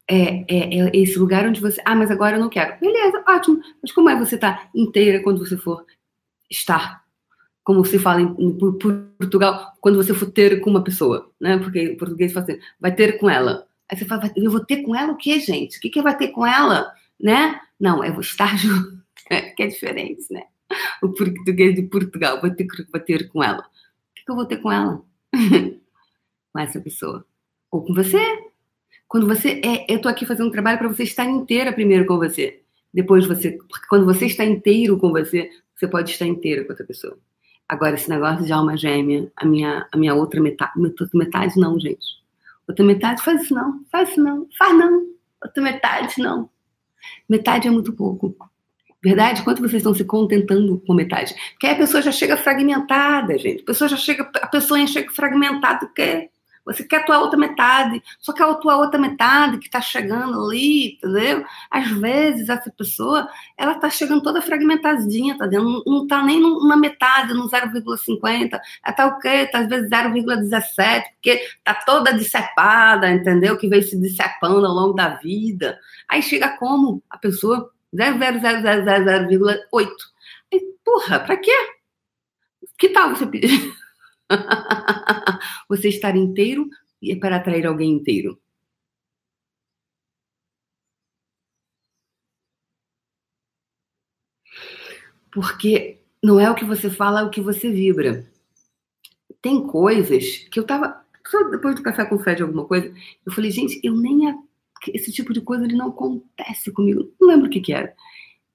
é, 0.09 0.45
é, 0.47 0.79
é, 0.79 0.91
esse 0.95 1.19
lugar 1.19 1.45
onde 1.45 1.61
você. 1.61 1.83
Ah, 1.85 1.97
mas 1.97 2.09
agora 2.09 2.37
eu 2.37 2.41
não 2.41 2.49
quero. 2.49 2.79
Beleza, 2.79 3.21
ótimo. 3.29 3.61
Mas 3.83 3.91
como 3.91 4.09
é 4.09 4.17
você 4.17 4.39
tá 4.39 4.71
inteira 4.73 5.21
quando 5.25 5.45
você 5.45 5.57
for 5.57 5.85
estar? 6.49 7.03
Como 7.65 7.85
se 7.85 7.99
fala 7.99 8.21
em, 8.21 8.33
em, 8.39 8.57
Portugal, 8.57 9.73
quando 9.81 9.97
você 9.97 10.15
for 10.15 10.31
ter 10.31 10.61
com 10.61 10.71
uma 10.71 10.85
pessoa, 10.85 11.29
né? 11.41 11.59
Porque 11.59 11.83
em 11.83 11.97
português 11.97 12.33
fala 12.33 12.47
assim, 12.47 12.61
vai 12.79 12.95
ter 12.95 13.19
com 13.19 13.29
ela. 13.29 13.67
Aí 13.91 13.99
você 13.99 14.05
fala, 14.05 14.31
eu 14.37 14.53
vou 14.53 14.65
ter 14.65 14.85
com 14.85 14.95
ela 14.95 15.11
o 15.11 15.17
quê, 15.17 15.41
gente? 15.41 15.79
O 15.79 15.81
que, 15.81 15.91
que 15.91 16.01
vai 16.01 16.17
ter 16.17 16.29
com 16.29 16.47
ela? 16.47 16.93
Né? 17.21 17.61
Não, 17.79 18.05
eu 18.05 18.13
vou 18.13 18.21
estar 18.21 18.55
junto. 18.57 19.03
que 19.57 19.65
é 19.65 19.67
diferente, 19.67 20.27
né? 20.31 20.45
O 21.03 21.09
português 21.09 21.75
de 21.75 21.83
Portugal 21.83 22.41
vai 22.41 22.53
ter, 22.53 22.69
vai 22.93 23.01
ter 23.01 23.29
com 23.29 23.43
ela 23.43 23.67
que 24.25 24.31
eu 24.31 24.37
vou 24.37 24.47
ter 24.47 24.59
com 24.59 24.71
ela? 24.71 25.03
com 26.53 26.59
essa 26.59 26.81
pessoa. 26.81 27.25
Ou 27.71 27.85
com 27.85 27.95
você. 27.95 28.21
Quando 29.09 29.27
você 29.27 29.61
é, 29.65 29.93
eu 29.93 30.01
tô 30.01 30.09
aqui 30.09 30.25
fazendo 30.25 30.49
um 30.49 30.53
trabalho 30.53 30.79
para 30.79 30.89
você 30.89 31.03
estar 31.03 31.25
inteira 31.25 31.73
primeiro 31.73 32.07
com 32.07 32.17
você. 32.19 32.63
Depois 32.93 33.27
você, 33.27 33.53
porque 33.53 33.87
quando 33.89 34.05
você 34.05 34.27
está 34.27 34.45
inteiro 34.45 34.99
com 34.99 35.11
você, 35.11 35.51
você 35.75 35.89
pode 35.89 36.11
estar 36.11 36.27
inteira 36.27 36.65
com 36.65 36.71
outra 36.71 36.87
pessoa. 36.87 37.19
Agora 37.69 37.95
esse 37.95 38.09
negócio 38.09 38.45
de 38.45 38.53
alma 38.53 38.77
gêmea, 38.77 39.33
a 39.37 39.47
minha 39.47 39.89
a 39.91 39.97
minha 39.97 40.15
outra 40.15 40.41
metade, 40.41 40.73
outra 40.79 41.09
metade 41.15 41.59
não, 41.59 41.79
gente. 41.81 42.05
Outra 42.69 42.85
metade 42.85 43.23
faz 43.23 43.43
isso 43.43 43.55
não, 43.55 43.85
faz 43.91 44.11
isso 44.11 44.23
não, 44.23 44.47
faz 44.59 44.77
não. 44.77 45.07
Outra 45.43 45.63
metade 45.63 46.21
não. 46.21 46.51
Metade 47.29 47.69
é 47.69 47.71
muito 47.71 47.93
pouco. 47.93 48.37
Verdade? 49.03 49.43
Quanto 49.43 49.61
vocês 49.61 49.81
estão 49.81 49.95
se 49.95 50.05
contentando 50.05 50.81
com 50.87 50.95
metade? 50.95 51.35
Porque 51.53 51.67
aí 51.67 51.75
a 51.75 51.79
pessoa 51.79 52.03
já 52.03 52.13
chega 52.13 52.37
fragmentada, 52.37 53.37
gente. 53.37 53.63
A 53.63 53.67
pessoa 53.67 53.89
já 53.89 53.97
chega, 53.97 54.31
a 54.41 54.47
pessoa 54.47 54.87
chega 54.87 55.11
fragmentada, 55.11 55.91
você 56.65 56.85
quer 56.85 56.99
a 56.99 57.05
tua 57.05 57.19
outra 57.19 57.39
metade, 57.39 58.01
só 58.21 58.33
que 58.33 58.41
a 58.43 58.55
tua 58.55 58.77
outra 58.77 59.01
metade 59.01 59.59
que 59.59 59.67
está 59.67 59.81
chegando 59.81 60.41
ali, 60.41 60.95
entendeu? 60.95 61.45
Às 61.69 61.89
vezes 61.91 62.49
essa 62.49 62.71
pessoa, 62.71 63.29
ela 63.57 63.73
está 63.73 63.91
chegando 63.91 64.23
toda 64.23 64.41
fragmentadinha, 64.41 65.37
tá 65.37 65.47
dentro, 65.47 65.83
não 65.85 66.05
está 66.05 66.23
nem 66.23 66.41
na 66.67 66.77
metade, 66.77 67.35
no 67.35 67.49
0,50, 67.49 68.53
ela 68.53 68.63
está 68.87 69.07
o 69.07 69.19
quê? 69.19 69.47
Tá 69.51 69.61
às 69.61 69.69
vezes 69.69 69.91
0,17, 69.91 71.03
porque 71.15 71.31
está 71.31 71.75
toda 71.75 72.13
decepada, 72.13 73.11
entendeu? 73.11 73.59
Que 73.59 73.69
veio 73.69 73.83
se 73.83 74.01
decepando 74.01 74.65
ao 74.65 74.73
longo 74.73 74.93
da 74.93 75.17
vida. 75.17 75.79
Aí 76.09 76.23
chega 76.23 76.57
como 76.59 77.03
a 77.11 77.19
pessoa 77.19 77.73
0,000,8. 77.93 80.13
Porra, 80.85 81.21
pra 81.21 81.37
quê? 81.37 81.53
Que 82.79 82.89
tal 82.91 83.11
você 83.11 83.27
pedir? 83.27 83.73
você 85.69 85.89
estar 85.89 86.17
inteiro 86.17 86.69
e 87.01 87.13
é 87.13 87.17
para 87.17 87.37
atrair 87.37 87.67
alguém 87.67 87.93
inteiro. 87.93 88.39
Porque 95.33 95.99
não 96.23 96.39
é 96.39 96.51
o 96.51 96.55
que 96.55 96.65
você 96.65 96.91
fala, 96.91 97.21
é 97.21 97.25
o 97.25 97.31
que 97.31 97.41
você 97.41 97.71
vibra. 97.71 98.31
Tem 99.41 99.67
coisas 99.67 100.47
que 100.51 100.61
eu 100.61 100.67
tava. 100.67 101.03
Só 101.27 101.43
depois 101.45 101.75
do 101.75 101.83
café 101.83 102.05
com 102.05 102.19
fé 102.19 102.35
de 102.35 102.43
alguma 102.43 102.67
coisa, 102.67 102.93
eu 103.25 103.33
falei, 103.33 103.51
gente, 103.51 103.81
eu 103.83 103.97
nem 103.97 104.29
esse 104.89 105.13
tipo 105.13 105.33
de 105.33 105.41
coisa 105.41 105.65
ele 105.65 105.77
não 105.77 105.89
acontece 105.89 106.73
comigo. 106.73 107.13
Não 107.21 107.29
lembro 107.29 107.47
o 107.47 107.51
que, 107.51 107.61
que 107.61 107.73
era. 107.73 107.95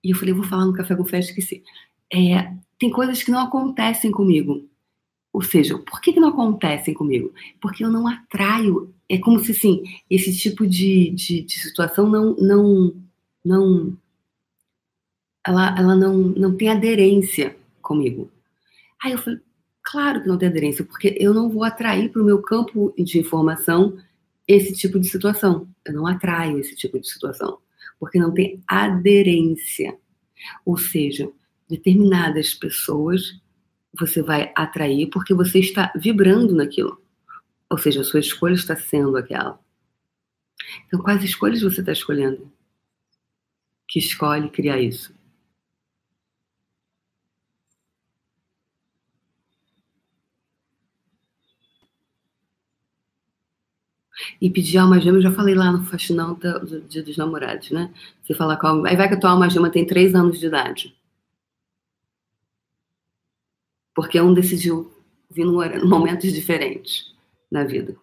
E 0.03 0.11
eu 0.11 0.15
falei, 0.15 0.31
eu 0.33 0.37
vou 0.37 0.45
falar 0.45 0.65
no 0.65 0.73
Café 0.73 0.95
com 0.95 1.05
Fé, 1.05 1.19
esqueci. 1.19 1.63
É, 2.13 2.53
tem 2.79 2.89
coisas 2.89 3.23
que 3.23 3.31
não 3.31 3.39
acontecem 3.39 4.11
comigo. 4.11 4.67
Ou 5.33 5.41
seja, 5.41 5.77
por 5.77 6.01
que, 6.01 6.13
que 6.13 6.19
não 6.19 6.29
acontecem 6.29 6.93
comigo? 6.93 7.33
Porque 7.61 7.83
eu 7.83 7.89
não 7.89 8.07
atraio 8.07 8.93
é 9.09 9.17
como 9.17 9.39
se 9.39 9.51
assim, 9.51 9.83
esse 10.09 10.35
tipo 10.37 10.67
de, 10.67 11.11
de, 11.11 11.41
de 11.41 11.59
situação 11.59 12.09
não, 12.09 12.35
não, 12.35 12.93
não, 13.43 13.97
ela, 15.45 15.75
ela 15.77 15.95
não, 15.95 16.17
não 16.17 16.55
tem 16.55 16.69
aderência 16.69 17.55
comigo. 17.81 18.29
Aí 19.01 19.13
eu 19.13 19.17
falei, 19.17 19.39
claro 19.81 20.21
que 20.21 20.27
não 20.27 20.37
tem 20.37 20.49
aderência, 20.49 20.83
porque 20.83 21.15
eu 21.19 21.33
não 21.33 21.49
vou 21.49 21.63
atrair 21.63 22.11
para 22.11 22.21
o 22.21 22.25
meu 22.25 22.41
campo 22.41 22.93
de 22.97 23.19
informação 23.19 23.97
esse 24.47 24.73
tipo 24.73 24.99
de 24.99 25.07
situação. 25.07 25.67
Eu 25.87 25.93
não 25.93 26.05
atraio 26.05 26.59
esse 26.59 26.75
tipo 26.75 26.99
de 26.99 27.07
situação, 27.07 27.59
porque 27.99 28.19
não 28.19 28.33
tem 28.33 28.61
aderência. 28.67 29.97
Ou 30.65 30.77
seja, 30.77 31.31
determinadas 31.69 32.53
pessoas 32.53 33.39
você 33.99 34.21
vai 34.21 34.51
atrair 34.55 35.07
porque 35.07 35.33
você 35.33 35.59
está 35.59 35.91
vibrando 35.95 36.53
naquilo. 36.53 37.01
Ou 37.69 37.77
seja, 37.77 38.01
a 38.01 38.03
sua 38.03 38.19
escolha 38.19 38.53
está 38.53 38.75
sendo 38.75 39.17
aquela. 39.17 39.59
Então, 40.85 41.01
quais 41.01 41.23
escolhas 41.23 41.61
você 41.61 41.79
está 41.79 41.91
escolhendo? 41.91 42.51
Que 43.87 43.99
escolhe 43.99 44.49
criar 44.49 44.79
isso? 44.79 45.16
E 54.39 54.49
pedir 54.49 54.77
alma 54.77 54.99
gêmea, 54.99 55.17
eu 55.17 55.23
já 55.23 55.31
falei 55.31 55.55
lá 55.55 55.71
no 55.71 55.83
faxinão 55.85 56.35
do 56.35 56.81
Dia 56.81 57.03
dos 57.03 57.17
Namorados, 57.17 57.71
né? 57.71 57.93
Você 58.21 58.35
fala 58.35 58.53
a... 58.53 58.87
Aí 58.87 58.95
vai 58.95 59.07
que 59.07 59.15
a 59.15 59.19
tua 59.19 59.31
alma 59.31 59.49
gêmea 59.49 59.71
tem 59.71 59.85
três 59.85 60.13
anos 60.13 60.39
de 60.39 60.45
idade. 60.45 60.95
Porque 63.95 64.21
um 64.21 64.33
decidiu 64.33 64.91
vir 65.31 65.43
em 65.43 65.85
momentos 65.85 66.31
diferentes 66.31 67.15
na 67.49 67.63
vida. 67.63 67.97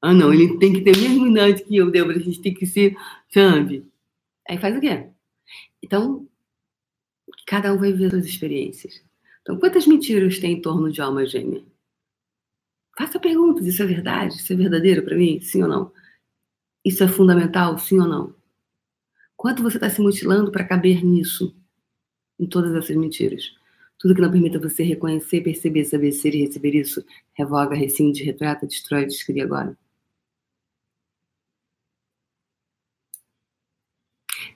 Ah, 0.00 0.14
não, 0.14 0.32
ele 0.32 0.58
tem 0.58 0.72
que 0.72 0.80
ter 0.80 0.96
a 0.96 1.00
mesma 1.00 1.28
idade 1.28 1.64
que 1.64 1.76
eu, 1.76 1.90
Débora, 1.90 2.18
a 2.18 2.22
gente 2.22 2.40
tem 2.40 2.54
que 2.54 2.66
ser, 2.66 2.96
sabe? 3.28 3.84
Aí 4.48 4.58
faz 4.58 4.76
o 4.76 4.80
quê? 4.80 5.08
Então, 5.82 6.26
cada 7.46 7.72
um 7.72 7.78
vai 7.78 7.92
viver 7.92 8.10
suas 8.10 8.26
experiências. 8.26 9.02
Então, 9.42 9.58
quantas 9.58 9.86
mentiras 9.86 10.38
tem 10.38 10.54
em 10.54 10.60
torno 10.60 10.90
de 10.90 11.00
alma 11.00 11.26
gêmea? 11.26 11.62
Faça 12.96 13.20
perguntas: 13.20 13.66
isso 13.66 13.82
é 13.82 13.86
verdade? 13.86 14.36
Isso 14.36 14.52
é 14.52 14.56
verdadeiro 14.56 15.04
para 15.04 15.16
mim? 15.16 15.40
Sim 15.40 15.62
ou 15.62 15.68
não? 15.68 15.92
Isso 16.84 17.04
é 17.04 17.08
fundamental? 17.08 17.78
Sim 17.78 18.00
ou 18.00 18.08
não? 18.08 18.34
Quanto 19.36 19.62
você 19.62 19.76
está 19.76 19.90
se 19.90 20.00
mutilando 20.00 20.50
para 20.50 20.66
caber 20.66 21.04
nisso? 21.04 21.54
Em 22.38 22.46
todas 22.48 22.74
essas 22.74 22.96
mentiras? 22.96 23.54
Tudo 23.98 24.14
que 24.14 24.20
não 24.20 24.30
permita 24.30 24.58
você 24.58 24.82
reconhecer, 24.82 25.42
perceber, 25.42 25.84
saber 25.84 26.12
ser 26.12 26.34
e 26.34 26.44
receber 26.44 26.74
isso, 26.74 27.04
revoga, 27.34 27.74
rescinde, 27.74 28.24
retrata, 28.24 28.66
destrói, 28.66 29.06
descreve 29.06 29.40
agora. 29.42 29.76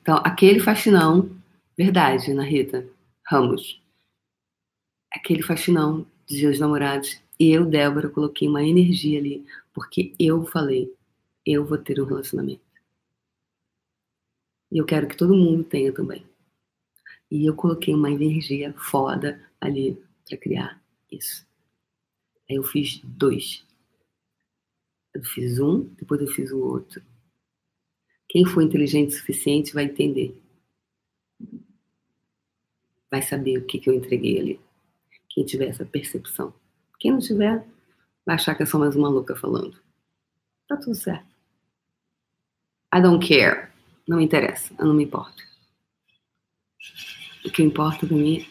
Então, 0.00 0.16
aquele 0.24 0.60
faxinão, 0.60 1.30
verdade, 1.76 2.30
Ana 2.30 2.42
Rita 2.42 2.88
Ramos, 3.26 3.82
aquele 5.12 5.42
faxinão 5.42 6.06
de 6.26 6.36
Dias 6.36 6.58
Namorados, 6.58 7.20
eu, 7.40 7.64
Débora, 7.64 8.10
coloquei 8.10 8.46
uma 8.46 8.62
energia 8.62 9.18
ali, 9.18 9.46
porque 9.72 10.14
eu 10.18 10.44
falei, 10.44 10.94
eu 11.46 11.64
vou 11.64 11.78
ter 11.78 11.98
um 11.98 12.04
relacionamento. 12.04 12.60
E 14.70 14.76
eu 14.76 14.84
quero 14.84 15.08
que 15.08 15.16
todo 15.16 15.34
mundo 15.34 15.64
tenha 15.64 15.90
também. 15.90 16.24
E 17.30 17.46
eu 17.46 17.56
coloquei 17.56 17.94
uma 17.94 18.10
energia 18.10 18.74
foda 18.74 19.40
ali 19.58 19.98
para 20.28 20.36
criar 20.36 20.82
isso. 21.10 21.46
Aí 22.48 22.56
eu 22.56 22.62
fiz 22.62 23.00
dois. 23.02 23.64
Eu 25.14 25.24
fiz 25.24 25.58
um, 25.58 25.84
depois 25.94 26.20
eu 26.20 26.28
fiz 26.28 26.52
o 26.52 26.60
outro. 26.60 27.02
Quem 28.28 28.44
for 28.44 28.62
inteligente 28.62 29.14
o 29.14 29.18
suficiente 29.18 29.72
vai 29.72 29.84
entender. 29.84 30.40
Vai 33.10 33.22
saber 33.22 33.58
o 33.58 33.66
que, 33.66 33.78
que 33.78 33.88
eu 33.88 33.94
entreguei 33.94 34.38
ali. 34.38 34.60
Quem 35.30 35.44
tiver 35.44 35.66
essa 35.66 35.84
percepção. 35.84 36.59
Quem 37.00 37.12
não 37.12 37.18
tiver, 37.18 37.66
vai 38.26 38.34
achar 38.36 38.54
que 38.54 38.62
é 38.62 38.66
só 38.66 38.78
mais 38.78 38.94
uma 38.94 39.08
louca 39.08 39.34
falando. 39.34 39.76
Tá 40.68 40.76
tudo 40.76 40.94
certo. 40.94 41.26
I 42.94 43.00
don't 43.00 43.26
care. 43.26 43.70
Não 44.06 44.18
me 44.18 44.24
interessa. 44.24 44.74
Eu 44.78 44.86
não 44.86 44.94
me 44.94 45.04
importo. 45.04 45.42
O 47.44 47.50
que 47.50 47.62
importa 47.62 48.06
para 48.06 48.16
mim 48.16 48.46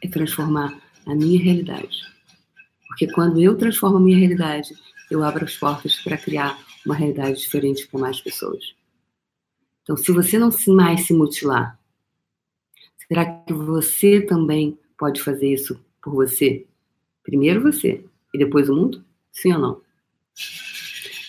é 0.00 0.08
transformar 0.08 0.80
a 1.04 1.14
minha 1.14 1.42
realidade. 1.42 2.02
Porque 2.86 3.10
quando 3.12 3.40
eu 3.40 3.58
transformo 3.58 3.96
a 3.96 4.00
minha 4.00 4.18
realidade, 4.18 4.72
eu 5.10 5.24
abro 5.24 5.44
as 5.44 5.56
portas 5.56 5.96
para 5.96 6.16
criar 6.16 6.56
uma 6.86 6.94
realidade 6.94 7.40
diferente 7.40 7.88
para 7.88 8.00
mais 8.00 8.20
pessoas. 8.20 8.76
Então, 9.82 9.96
se 9.96 10.12
você 10.12 10.38
não 10.38 10.50
mais 10.68 11.06
se 11.06 11.12
mutilar, 11.12 11.78
será 13.08 13.26
que 13.42 13.52
você 13.52 14.20
também 14.20 14.78
pode 14.96 15.20
fazer 15.20 15.52
isso 15.52 15.84
por 16.00 16.14
você? 16.14 16.66
Primeiro 17.22 17.62
você 17.62 18.04
e 18.32 18.38
depois 18.38 18.68
o 18.68 18.74
mundo? 18.74 19.04
Sim 19.32 19.52
ou 19.52 19.58
não? 19.58 19.82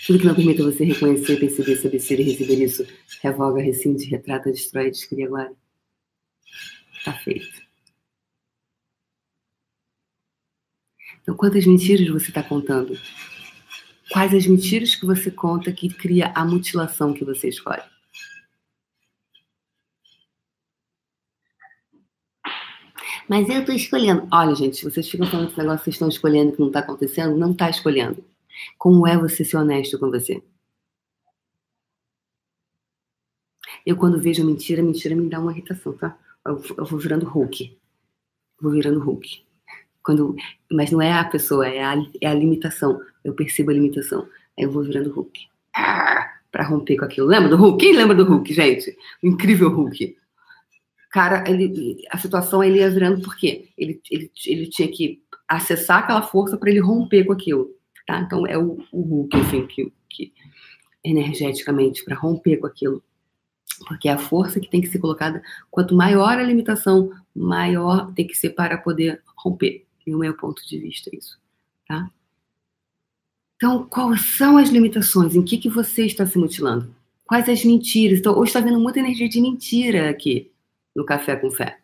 Tudo 0.05 0.19
que 0.19 0.25
não 0.25 0.35
permita 0.35 0.63
você 0.63 0.83
reconhecer, 0.83 1.39
perceber, 1.39 1.75
saber 1.77 1.99
ser 1.99 2.19
e 2.19 2.23
receber 2.23 2.63
isso, 2.63 2.85
revoga, 3.21 3.61
rescinde, 3.61 4.05
retrata, 4.05 4.51
destrói, 4.51 4.89
descreve 4.89 5.23
agora. 5.23 5.53
Tá 7.05 7.13
feito. 7.13 7.61
Então, 11.21 11.35
quantas 11.35 11.65
mentiras 11.65 12.07
você 12.09 12.29
está 12.29 12.41
contando? 12.41 12.99
Quais 14.11 14.33
as 14.33 14.45
mentiras 14.47 14.95
que 14.95 15.05
você 15.05 15.31
conta 15.31 15.71
que 15.71 15.87
cria 15.87 16.31
a 16.35 16.43
mutilação 16.43 17.13
que 17.13 17.23
você 17.23 17.47
escolhe? 17.47 17.83
Mas 23.31 23.47
eu 23.47 23.61
estou 23.61 23.73
escolhendo. 23.73 24.27
Olha, 24.29 24.53
gente, 24.53 24.83
vocês 24.83 25.07
ficam 25.07 25.25
falando 25.25 25.47
esse 25.47 25.57
negócio 25.57 25.77
que 25.77 25.83
vocês 25.85 25.95
estão 25.95 26.09
escolhendo 26.09 26.51
que 26.51 26.59
não 26.59 26.67
está 26.67 26.79
acontecendo, 26.79 27.37
não 27.37 27.53
está 27.53 27.69
escolhendo. 27.69 28.21
Como 28.77 29.07
é 29.07 29.17
você 29.17 29.45
ser 29.45 29.55
honesto 29.55 29.97
com 29.97 30.11
você? 30.11 30.43
Eu, 33.85 33.95
quando 33.95 34.19
vejo 34.19 34.45
mentira, 34.45 34.83
mentira 34.83 35.15
me 35.15 35.29
dá 35.29 35.39
uma 35.39 35.53
irritação, 35.53 35.93
tá? 35.93 36.19
Eu, 36.45 36.57
vou 36.83 36.99
virando 36.99 37.25
Hulk. 37.25 37.79
Vou 38.59 38.73
virando 38.73 38.99
Hulk. 38.99 39.45
Quando, 40.03 40.35
mas 40.69 40.91
não 40.91 41.01
é 41.01 41.13
a 41.13 41.23
pessoa, 41.23 41.65
é 41.65 41.81
a, 41.81 41.93
é 42.19 42.27
a 42.27 42.33
limitação. 42.33 42.99
Eu 43.23 43.33
percebo 43.33 43.71
a 43.71 43.73
limitação. 43.73 44.27
Aí 44.59 44.65
eu 44.65 44.71
vou 44.73 44.83
virando 44.83 45.09
Hulk. 45.09 45.47
Ah, 45.73 46.33
para 46.51 46.65
romper 46.65 46.97
com 46.97 47.05
aquilo. 47.05 47.27
Lembra 47.27 47.47
do 47.47 47.55
Hulk? 47.55 47.79
Quem 47.79 47.95
lembra 47.95 48.13
do 48.13 48.25
Hulk, 48.25 48.53
gente? 48.53 48.97
O 49.23 49.27
incrível 49.27 49.69
Hulk 49.69 50.17
cara, 51.11 51.43
ele, 51.47 52.03
a 52.09 52.17
situação 52.17 52.63
ele 52.63 52.79
ia 52.79 52.89
virando 52.89 53.21
porque 53.21 53.69
ele, 53.77 54.01
ele, 54.09 54.31
ele 54.45 54.67
tinha 54.67 54.87
que 54.87 55.21
acessar 55.47 55.99
aquela 55.99 56.21
força 56.21 56.57
para 56.57 56.69
ele 56.69 56.79
romper 56.79 57.25
com 57.25 57.33
aquilo, 57.33 57.69
tá? 58.07 58.21
Então 58.21 58.47
é 58.47 58.57
o, 58.57 58.81
o 58.91 59.01
Hulk, 59.01 59.37
enfim, 59.37 59.67
que, 59.67 59.91
que 60.09 60.33
energeticamente 61.03 62.05
para 62.05 62.15
romper 62.15 62.57
com 62.57 62.67
aquilo, 62.67 63.03
porque 63.87 64.07
é 64.07 64.13
a 64.13 64.17
força 64.17 64.59
que 64.59 64.69
tem 64.69 64.79
que 64.79 64.87
ser 64.87 64.99
colocada. 64.99 65.43
Quanto 65.69 65.93
maior 65.93 66.39
a 66.39 66.43
limitação, 66.43 67.11
maior 67.35 68.13
tem 68.13 68.25
que 68.25 68.35
ser 68.35 68.51
para 68.51 68.77
poder 68.77 69.21
romper. 69.35 69.85
No 70.07 70.17
meu 70.17 70.35
ponto 70.35 70.67
de 70.67 70.79
vista, 70.79 71.15
isso, 71.15 71.39
tá? 71.87 72.09
Então, 73.55 73.85
quais 73.85 74.35
são 74.35 74.57
as 74.57 74.69
limitações? 74.69 75.35
Em 75.35 75.43
que, 75.43 75.57
que 75.57 75.69
você 75.69 76.05
está 76.05 76.25
se 76.25 76.39
mutilando? 76.39 76.95
Quais 77.23 77.47
as 77.47 77.63
mentiras? 77.63 78.17
Então, 78.17 78.35
hoje 78.35 78.49
está 78.49 78.59
vendo 78.59 78.79
muita 78.79 78.99
energia 78.99 79.29
de 79.29 79.39
mentira 79.39 80.09
aqui 80.09 80.51
no 80.95 81.05
Café 81.05 81.35
com 81.35 81.49
Fé. 81.49 81.79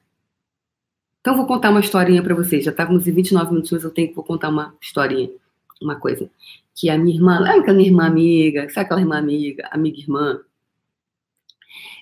Então, 1.21 1.35
vou 1.35 1.45
contar 1.45 1.71
uma 1.71 1.79
historinha 1.79 2.23
para 2.23 2.35
vocês. 2.35 2.63
Já 2.63 2.71
estávamos 2.71 3.07
em 3.07 3.11
29 3.11 3.49
minutos, 3.49 3.71
mas 3.71 3.83
eu 3.83 3.91
tenho 3.91 4.07
que 4.07 4.13
contar 4.15 4.49
uma 4.49 4.75
historinha, 4.81 5.29
uma 5.81 5.95
coisa. 5.95 6.29
Que 6.73 6.89
a 6.89 6.97
minha 6.97 7.15
irmã, 7.15 7.39
lembra 7.39 7.59
aquela 7.59 7.77
minha 7.77 7.89
irmã 7.89 8.05
amiga? 8.05 8.69
Sabe 8.69 8.85
aquela 8.85 9.01
irmã 9.01 9.17
amiga, 9.17 9.67
amiga 9.71 9.99
irmã? 9.99 10.39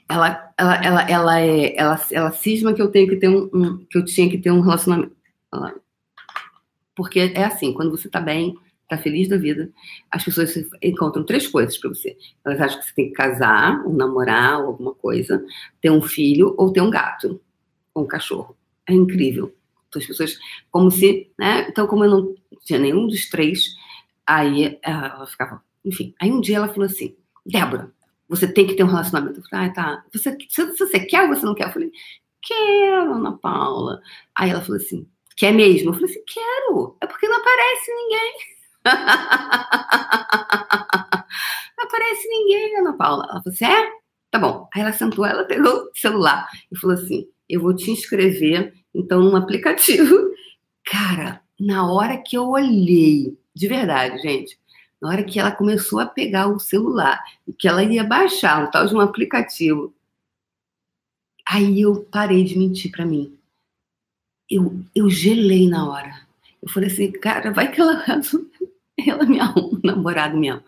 Ela, 0.07 0.53
ela, 0.57 0.85
ela, 0.85 1.09
ela, 1.09 1.41
é, 1.41 1.75
ela, 1.75 2.05
ela 2.11 2.31
cisma 2.31 2.73
que 2.73 2.81
eu 2.81 2.91
tenho 2.91 3.07
que 3.09 3.15
ter 3.15 3.27
um, 3.27 3.49
um 3.51 3.85
que 3.85 3.97
eu 3.97 4.05
tinha 4.05 4.29
que 4.29 4.37
ter 4.37 4.51
um 4.51 4.61
relacionamento. 4.61 5.15
Porque 6.95 7.19
é 7.19 7.45
assim, 7.45 7.73
quando 7.73 7.91
você 7.91 8.07
tá 8.07 8.21
bem, 8.21 8.55
tá 8.87 8.97
feliz 8.97 9.27
da 9.27 9.37
vida, 9.37 9.71
as 10.11 10.23
pessoas 10.23 10.53
encontram 10.81 11.25
três 11.25 11.47
coisas 11.47 11.77
para 11.77 11.89
você. 11.89 12.15
Elas 12.45 12.61
acham 12.61 12.79
que 12.79 12.85
você 12.85 12.93
tem 12.93 13.07
que 13.07 13.13
casar, 13.13 13.83
ou 13.85 13.93
namorar, 13.93 14.61
ou 14.61 14.67
alguma 14.67 14.93
coisa, 14.93 15.43
ter 15.81 15.89
um 15.89 16.01
filho 16.01 16.53
ou 16.57 16.71
ter 16.71 16.81
um 16.81 16.89
gato, 16.89 17.41
ou 17.93 18.03
um 18.03 18.07
cachorro. 18.07 18.55
É 18.87 18.93
incrível. 18.93 19.55
Então, 19.89 20.01
as 20.01 20.07
pessoas, 20.07 20.37
como 20.69 20.91
se, 20.91 21.31
né? 21.37 21.67
Então, 21.69 21.87
como 21.87 22.03
eu 22.03 22.09
não 22.09 22.35
tinha 22.63 22.79
nenhum 22.79 23.07
dos 23.07 23.29
três, 23.29 23.75
aí 24.25 24.77
ela 24.83 25.25
ficava, 25.25 25.63
enfim. 25.83 26.13
Aí 26.21 26.31
um 26.31 26.41
dia 26.41 26.57
ela 26.57 26.67
falou 26.67 26.85
assim: 26.85 27.15
Débora, 27.45 27.91
você 28.27 28.51
tem 28.51 28.65
que 28.65 28.75
ter 28.75 28.83
um 28.83 28.87
relacionamento. 28.87 29.39
Eu 29.39 29.43
falei, 29.49 29.69
ah, 29.69 29.73
tá. 29.73 30.05
Você, 30.11 30.35
se 30.49 30.65
você 30.77 30.99
quer 30.99 31.23
ou 31.23 31.35
você 31.35 31.45
não 31.45 31.55
quer? 31.55 31.67
Eu 31.67 31.73
falei, 31.73 31.91
quero, 32.41 33.13
Ana 33.13 33.37
Paula. 33.37 34.01
Aí 34.35 34.49
ela 34.49 34.61
falou 34.61 34.77
assim, 34.77 35.07
quer 35.37 35.51
mesmo? 35.51 35.89
Eu 35.89 35.93
falei 35.93 36.09
assim, 36.09 36.23
quero. 36.25 36.97
É 37.01 37.07
porque 37.07 37.27
não 37.27 37.37
aparece 37.37 37.93
ninguém. 37.93 38.54
Não 41.77 41.85
aparece 41.85 42.27
ninguém, 42.27 42.77
Ana 42.77 42.93
Paula. 42.93 43.25
Ela 43.29 43.41
falou 43.41 43.53
assim: 43.53 43.65
é? 43.65 43.91
Tá 44.31 44.39
bom. 44.39 44.67
Aí 44.73 44.81
ela 44.81 44.93
sentou, 44.93 45.25
ela 45.25 45.43
pegou 45.45 45.73
o 45.73 45.91
celular 45.95 46.47
e 46.71 46.77
falou 46.77 46.95
assim: 46.95 47.27
eu 47.49 47.61
vou 47.61 47.75
te 47.75 47.91
inscrever, 47.91 48.73
então, 48.93 49.21
num 49.21 49.35
aplicativo. 49.35 50.15
Cara, 50.85 51.41
na 51.59 51.91
hora 51.91 52.17
que 52.17 52.37
eu 52.37 52.49
olhei, 52.49 53.37
de 53.55 53.67
verdade, 53.67 54.21
gente, 54.21 54.57
na 55.01 55.09
hora 55.09 55.23
que 55.23 55.39
ela 55.39 55.51
começou 55.51 55.99
a 55.99 56.05
pegar 56.05 56.47
o 56.47 56.59
celular 56.59 57.21
e 57.47 57.53
que 57.53 57.67
ela 57.67 57.83
ia 57.83 58.03
baixar 58.03 58.63
um 58.63 58.71
tal 58.71 58.87
de 58.87 58.95
um 58.95 58.99
aplicativo, 58.99 59.93
aí 61.47 61.81
eu 61.81 62.03
parei 62.05 62.43
de 62.43 62.57
mentir 62.57 62.91
para 62.91 63.05
mim. 63.05 63.37
Eu, 64.49 64.79
eu 64.93 65.09
gelei 65.09 65.67
na 65.67 65.89
hora. 65.89 66.25
Eu 66.61 66.69
falei 66.69 66.89
assim, 66.89 67.11
cara, 67.11 67.51
vai 67.51 67.71
que 67.71 67.81
ela, 67.81 68.03
ela 69.07 69.25
me 69.25 69.39
arruma 69.39 69.77
um 69.77 69.81
namorado 69.83 70.37
mesmo. 70.37 70.63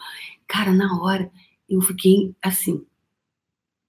Cara, 0.48 0.72
na 0.72 1.02
hora 1.02 1.32
eu 1.70 1.82
fiquei 1.82 2.36
assim, 2.42 2.86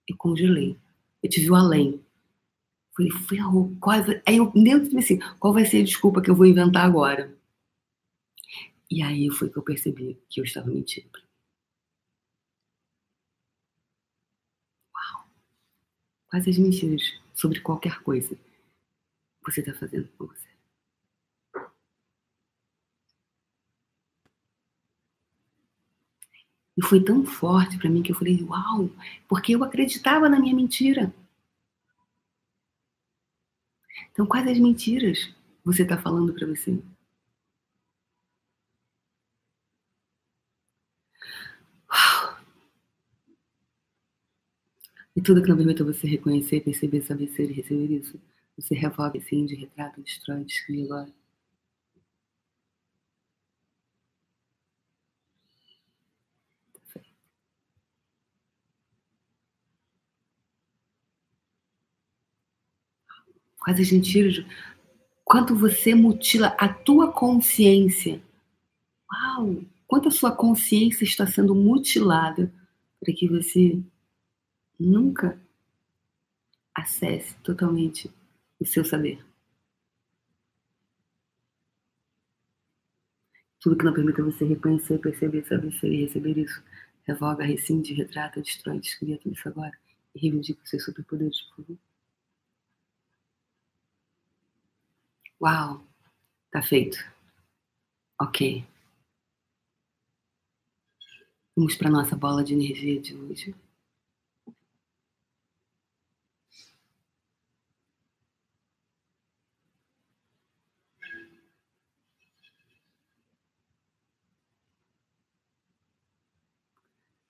eu 0.08 0.16
congelei. 0.16 0.76
Eu 1.22 1.30
tive 1.30 1.50
o 1.50 1.54
além. 1.54 2.02
Falei, 2.96 3.12
ferrou, 3.12 3.76
quase. 3.80 4.20
Aí 4.26 4.36
eu 4.38 4.50
dentro 4.52 4.96
assim, 4.98 5.18
qual 5.38 5.52
vai 5.52 5.64
ser 5.64 5.78
a 5.82 5.84
desculpa 5.84 6.20
que 6.22 6.30
eu 6.30 6.34
vou 6.34 6.46
inventar 6.46 6.84
agora? 6.84 7.36
E 8.90 9.02
aí 9.02 9.30
foi 9.30 9.50
que 9.50 9.58
eu 9.58 9.62
percebi 9.62 10.18
que 10.28 10.40
eu 10.40 10.44
estava 10.44 10.66
mentindo. 10.68 11.20
Uau! 14.94 15.28
Quais 16.30 16.48
as 16.48 16.58
mentiras 16.58 17.02
sobre 17.34 17.60
qualquer 17.60 18.02
coisa 18.02 18.36
você 19.44 19.60
está 19.60 19.74
fazendo 19.74 20.08
com 20.16 20.26
você? 20.26 20.47
E 26.78 26.80
foi 26.80 27.00
tão 27.02 27.26
forte 27.26 27.76
para 27.76 27.90
mim 27.90 28.02
que 28.02 28.12
eu 28.12 28.16
falei, 28.16 28.40
uau, 28.44 28.88
porque 29.28 29.54
eu 29.54 29.64
acreditava 29.64 30.28
na 30.28 30.38
minha 30.38 30.54
mentira. 30.54 31.12
Então, 34.12 34.26
quais 34.26 34.46
as 34.46 34.58
mentiras 34.58 35.30
você 35.64 35.82
está 35.82 35.96
falando 35.96 36.34
para 36.34 36.46
você? 36.46 36.78
E 45.16 45.20
tudo 45.20 45.42
que 45.42 45.48
não 45.48 45.56
permita 45.56 45.84
você 45.84 46.06
reconhecer, 46.06 46.60
perceber, 46.60 47.02
saber 47.02 47.28
ser 47.28 47.50
e 47.50 47.52
receber 47.52 47.90
isso, 47.92 48.18
você 48.56 48.74
revoga 48.74 49.18
esse 49.18 49.44
de 49.46 49.54
retrato, 49.54 50.00
destrói, 50.00 50.44
descreve 50.44 50.84
agora. 50.84 51.12
Quais 63.58 63.80
as 63.80 63.90
mentiras, 63.90 64.44
quanto 65.24 65.54
você 65.54 65.94
mutila 65.94 66.48
a 66.58 66.68
tua 66.68 67.12
consciência. 67.12 68.22
Uau! 69.12 69.64
Quanto 69.86 70.08
a 70.08 70.10
sua 70.10 70.32
consciência 70.32 71.04
está 71.04 71.26
sendo 71.26 71.54
mutilada 71.54 72.52
para 73.00 73.12
que 73.12 73.28
você 73.28 73.80
nunca 74.78 75.40
acesse 76.74 77.34
totalmente 77.42 78.10
o 78.60 78.64
seu 78.64 78.84
saber. 78.84 79.24
Tudo 83.60 83.76
que 83.76 83.84
não 83.84 83.92
permita 83.92 84.22
você 84.22 84.44
reconhecer, 84.44 84.98
perceber, 84.98 85.44
saber 85.46 85.72
ser 85.72 85.92
e 85.92 86.02
receber 86.02 86.38
isso. 86.38 86.62
Revoga, 87.04 87.44
rescinde, 87.44 87.92
retrata, 87.94 88.40
destrói, 88.40 88.78
descria 88.78 89.18
tudo 89.18 89.34
isso 89.34 89.48
agora. 89.48 89.76
E 90.14 90.20
reivindica 90.20 90.62
os 90.62 90.70
seus 90.70 90.84
superpoderes, 90.84 91.40
por 91.42 91.64
favor. 91.64 91.78
Uau, 95.40 95.84
tá 96.52 96.62
feito. 96.62 96.98
Ok. 98.20 98.64
Vamos 101.56 101.76
para 101.76 101.90
nossa 101.90 102.16
bola 102.16 102.44
de 102.44 102.54
energia 102.54 103.00
de 103.00 103.14
hoje. 103.14 103.54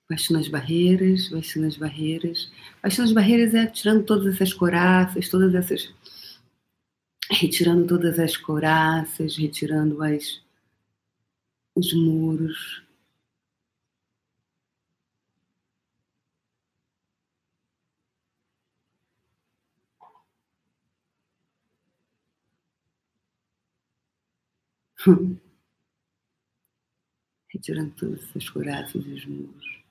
baixando 0.09 0.41
as 0.41 0.49
barreiras, 0.49 1.29
baixando 1.29 1.67
as 1.67 1.77
barreiras. 1.77 2.51
Baixando 2.83 3.09
as 3.09 3.13
barreiras 3.13 3.55
é 3.55 3.67
tirando 3.67 4.05
todas 4.05 4.35
essas 4.35 4.55
coraças, 4.55 5.29
todas 5.29 5.55
essas 5.55 5.93
retirando 7.31 7.87
todas 7.87 8.19
as 8.19 8.37
coraças, 8.37 9.37
retirando 9.37 10.03
as, 10.03 10.41
os 11.75 11.93
muros. 11.95 12.83
retirando 27.49 27.95
todas 27.95 28.23
essas 28.25 28.49
coraças 28.51 29.05
e 29.07 29.13
os 29.13 29.27
muros. 29.27 29.88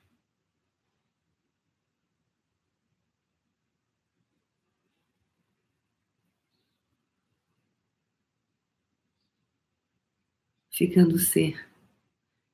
Ficando 10.78 11.18
ser. 11.18 11.68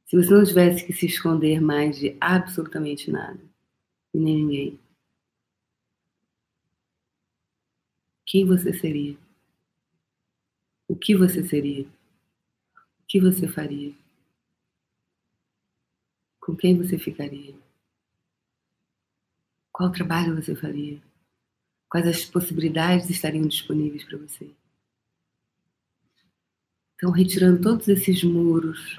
Se 0.07 0.17
você 0.17 0.33
não 0.33 0.45
tivesse 0.45 0.87
que 0.87 0.95
se 0.95 1.05
esconder 1.05 1.61
mais 1.61 1.99
de 1.99 2.17
absolutamente 2.19 3.11
nada, 3.11 3.39
e 4.15 4.19
nem 4.19 4.37
ninguém, 4.37 4.81
quem 8.25 8.47
você 8.47 8.73
seria? 8.73 9.19
O 10.89 10.97
que 10.97 11.15
você 11.15 11.45
seria? 11.45 11.85
O 11.85 13.07
que 13.07 13.21
você 13.21 13.47
faria? 13.47 13.95
Com 16.41 16.57
quem 16.57 16.79
você 16.79 16.99
ficaria? 16.99 17.55
Qual 19.71 19.93
trabalho 19.93 20.35
você 20.35 20.55
faria? 20.55 21.03
Quais 21.91 22.07
as 22.07 22.25
possibilidades 22.25 23.11
estariam 23.11 23.47
disponíveis 23.47 24.05
para 24.05 24.17
você? 24.17 24.51
Então, 26.97 27.11
retirando 27.11 27.61
todos 27.61 27.89
esses 27.89 28.23
muros 28.23 28.97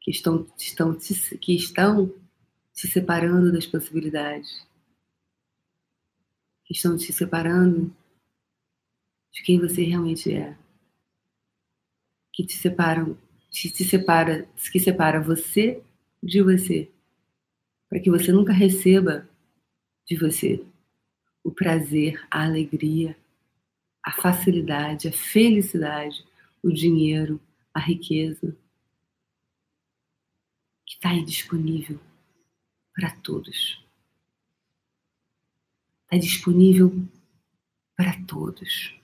que 0.00 0.10
estão, 0.10 0.46
estão, 0.56 0.96
que 1.40 1.54
estão 1.54 2.12
se 2.72 2.88
separando 2.88 3.52
das 3.52 3.66
possibilidades, 3.66 4.66
que 6.64 6.74
estão 6.74 6.96
te 6.96 7.12
separando 7.12 7.94
de 9.32 9.42
quem 9.42 9.58
você 9.58 9.82
realmente 9.82 10.32
é, 10.32 10.56
que 12.32 12.44
te 12.44 12.54
separam, 12.54 13.16
que 13.50 13.70
te 13.70 13.84
separa, 13.84 14.48
que 14.70 14.80
separa 14.80 15.20
você 15.20 15.82
de 16.22 16.42
você, 16.42 16.90
para 17.88 18.00
que 18.00 18.10
você 18.10 18.32
nunca 18.32 18.52
receba 18.52 19.28
de 20.06 20.16
você 20.16 20.64
o 21.42 21.50
prazer, 21.50 22.24
a 22.30 22.44
alegria, 22.44 23.16
a 24.04 24.12
facilidade, 24.12 25.08
a 25.08 25.12
felicidade 25.12 26.27
o 26.62 26.70
dinheiro, 26.70 27.40
a 27.72 27.80
riqueza, 27.80 28.56
que 30.86 30.94
está 30.94 31.10
aí 31.10 31.24
disponível 31.24 32.00
para 32.94 33.14
todos. 33.20 33.84
Está 36.04 36.16
disponível 36.16 36.92
para 37.96 38.24
todos. 38.24 38.94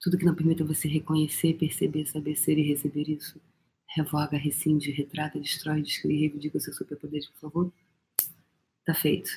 Tudo 0.00 0.18
que 0.18 0.24
não 0.24 0.34
permita 0.34 0.64
você 0.64 0.86
reconhecer, 0.86 1.54
perceber, 1.54 2.06
saber 2.06 2.36
ser 2.36 2.58
e 2.58 2.62
receber 2.62 3.08
isso, 3.08 3.40
revoga, 3.86 4.36
rescinde, 4.36 4.90
retrata, 4.90 5.40
destrói, 5.40 5.82
descreve, 5.82 6.18
reivindica 6.18 6.58
o 6.58 6.60
seu 6.60 6.72
superpoder, 6.72 7.22
por 7.32 7.40
favor. 7.40 7.72
Está 8.80 8.94
feito. 8.94 9.30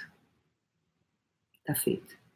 Está 1.59 1.73
feito. 1.73 2.26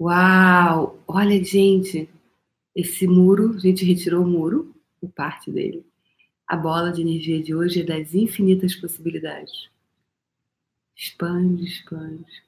Uau! 0.00 0.98
Olha, 1.06 1.44
gente, 1.44 2.08
esse 2.74 3.06
muro, 3.06 3.54
a 3.54 3.58
gente 3.58 3.84
retirou 3.84 4.24
o 4.24 4.28
muro, 4.28 4.74
o 5.00 5.08
parte 5.08 5.50
dele. 5.50 5.84
A 6.46 6.56
bola 6.56 6.92
de 6.92 7.02
energia 7.02 7.42
de 7.42 7.54
hoje 7.54 7.82
é 7.82 7.84
das 7.84 8.14
infinitas 8.14 8.74
possibilidades. 8.74 9.68
Expande, 10.96 11.64
expande. 11.64 12.42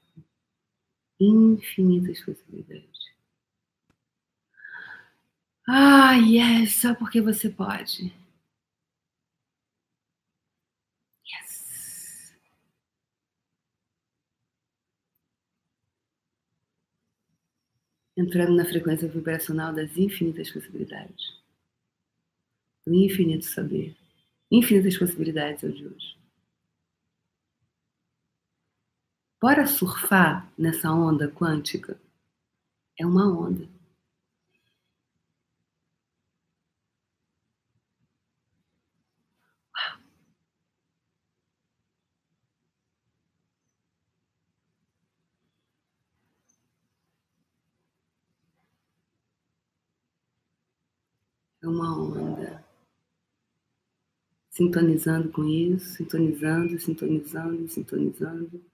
Infinitas 1.19 2.19
possibilidades. 2.23 3.11
Ah, 5.67 6.13
yes, 6.15 6.75
só 6.81 6.93
porque 6.95 7.19
você 7.21 7.49
pode. 7.49 8.13
Yes. 11.25 12.33
Entrando 18.15 18.55
na 18.55 18.65
frequência 18.65 19.07
vibracional 19.07 19.73
das 19.73 19.97
infinitas 19.97 20.51
possibilidades. 20.51 21.33
Do 22.85 22.93
infinito 22.93 23.45
saber. 23.45 23.95
Infinitas 24.51 24.97
possibilidades 24.97 25.63
é 25.63 25.67
o 25.67 25.73
de 25.73 25.87
hoje. 25.87 26.17
Bora 29.41 29.65
surfar 29.65 30.49
nessa 30.57 30.91
onda 30.91 31.29
quântica? 31.29 31.99
É 32.99 33.05
uma 33.05 33.27
onda. 33.27 33.67
É 51.63 51.67
uma 51.67 51.97
onda. 51.97 52.61
Sintonizando 54.49 55.31
com 55.31 55.45
isso, 55.45 55.93
sintonizando, 55.93 56.77
sintonizando, 56.77 57.69
sintonizando. 57.69 58.65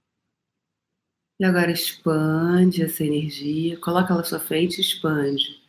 E 1.39 1.45
agora 1.45 1.71
expande 1.71 2.81
essa 2.81 3.03
energia, 3.03 3.79
coloca 3.79 4.11
ela 4.11 4.21
à 4.21 4.25
sua 4.25 4.39
frente 4.39 4.79
e 4.79 4.81
expande. 4.81 5.61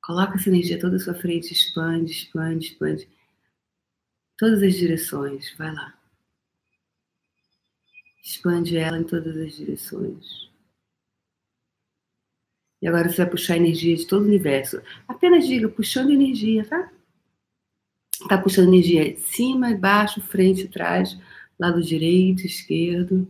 Coloca 0.00 0.34
essa 0.34 0.48
energia 0.48 0.80
toda 0.80 0.96
à 0.96 0.98
sua 0.98 1.14
frente, 1.14 1.52
expande, 1.52 2.10
expande, 2.10 2.66
expande. 2.68 3.08
Todas 4.38 4.62
as 4.62 4.74
direções, 4.74 5.54
vai 5.58 5.74
lá. 5.74 5.94
Expande 8.24 8.78
ela 8.78 8.98
em 8.98 9.04
todas 9.04 9.36
as 9.36 9.54
direções. 9.54 10.51
E 12.82 12.88
agora 12.88 13.08
você 13.08 13.18
vai 13.18 13.30
puxar 13.30 13.56
energia 13.56 13.96
de 13.96 14.06
todo 14.06 14.22
o 14.22 14.26
universo. 14.26 14.82
Apenas 15.06 15.46
diga, 15.46 15.68
puxando 15.68 16.10
energia, 16.10 16.64
tá? 16.68 16.90
Tá 18.28 18.36
puxando 18.36 18.68
energia 18.68 19.16
cima, 19.18 19.72
baixo, 19.76 20.20
frente, 20.20 20.66
trás, 20.66 21.16
lado 21.58 21.80
direito, 21.80 22.44
esquerdo. 22.44 23.28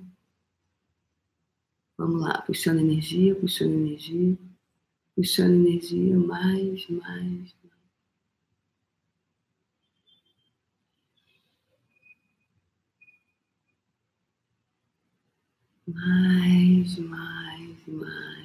Vamos 1.98 2.22
lá, 2.22 2.40
puxando 2.42 2.80
energia, 2.80 3.34
puxando 3.34 3.74
energia, 3.74 4.38
puxando 5.14 5.54
energia, 5.54 6.16
mais, 6.16 6.88
mais, 6.88 7.54
mais, 15.86 16.98
mais, 16.98 17.86
mais. 17.86 18.41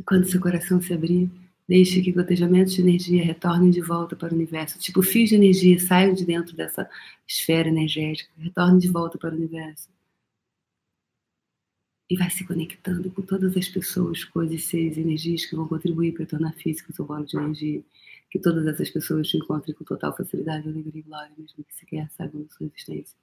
E 0.00 0.02
quando 0.02 0.24
seu 0.24 0.40
coração 0.40 0.80
se 0.80 0.94
abrir, 0.94 1.30
deixe 1.68 2.00
que 2.00 2.10
gotejamentos 2.10 2.72
de 2.72 2.80
energia 2.80 3.22
retornem 3.22 3.70
de 3.70 3.82
volta 3.82 4.16
para 4.16 4.32
o 4.32 4.34
universo. 4.34 4.78
Tipo, 4.78 5.02
fios 5.02 5.28
de 5.28 5.34
energia 5.34 5.78
saiam 5.78 6.14
de 6.14 6.24
dentro 6.24 6.56
dessa 6.56 6.88
esfera 7.28 7.68
energética, 7.68 8.30
retornem 8.38 8.78
de 8.78 8.88
volta 8.88 9.18
para 9.18 9.34
o 9.34 9.36
universo. 9.36 9.90
E 12.08 12.16
vai 12.16 12.30
se 12.30 12.46
conectando 12.46 13.10
com 13.10 13.20
todas 13.20 13.54
as 13.54 13.68
pessoas, 13.68 14.24
coisas, 14.24 14.64
seres, 14.64 14.96
energias 14.96 15.44
que 15.44 15.54
vão 15.54 15.68
contribuir 15.68 16.14
para 16.14 16.24
tornar 16.24 16.54
físico 16.54 16.90
o 16.90 16.94
seu 16.94 17.04
bolo 17.04 17.26
de 17.26 17.36
energia. 17.36 17.82
Que 18.30 18.38
todas 18.38 18.66
essas 18.66 18.88
pessoas 18.88 19.28
te 19.28 19.36
encontrem 19.36 19.76
com 19.76 19.84
total 19.84 20.16
facilidade, 20.16 20.66
alegria 20.66 21.00
e 21.00 21.02
glória, 21.02 21.32
mesmo 21.36 21.62
que 21.62 21.74
sequer 21.74 22.08
saibam 22.12 22.40
da 22.40 22.48
sua 22.48 22.66
existência. 22.68 23.18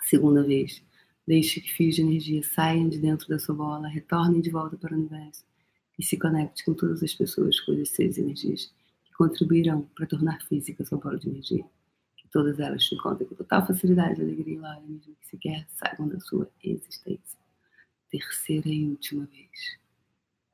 Segunda 0.00 0.42
vez, 0.42 0.82
deixe 1.26 1.60
que 1.60 1.70
fios 1.70 1.94
de 1.94 2.00
energia 2.00 2.42
saiam 2.42 2.88
de 2.88 2.98
dentro 2.98 3.28
da 3.28 3.38
sua 3.38 3.54
bola, 3.54 3.86
retornem 3.86 4.40
de 4.40 4.48
volta 4.48 4.74
para 4.74 4.94
o 4.94 4.98
universo 4.98 5.46
e 5.98 6.04
se 6.04 6.16
conecte 6.16 6.64
com 6.64 6.74
todas 6.74 7.02
as 7.02 7.12
pessoas, 7.12 7.58
coisas, 7.60 7.88
seres 7.88 8.16
e 8.16 8.20
energias 8.20 8.72
que 9.04 9.12
contribuirão 9.14 9.82
para 9.96 10.06
tornar 10.06 10.40
física 10.46 10.84
sua 10.84 10.98
bola 10.98 11.18
de 11.18 11.28
energia. 11.28 11.64
Que 12.16 12.28
todas 12.28 12.60
elas 12.60 12.84
te 12.84 12.94
encontrem 12.94 13.28
com 13.28 13.34
total 13.34 13.66
facilidade, 13.66 14.22
alegria 14.22 14.54
e 14.54 14.56
glória, 14.56 14.82
mesmo 14.86 15.16
que 15.16 15.26
sequer 15.26 15.66
saibam 15.70 16.08
da 16.08 16.20
sua 16.20 16.48
existência. 16.62 17.38
Terceira 18.10 18.68
e 18.68 18.88
última 18.88 19.26
vez. 19.26 19.78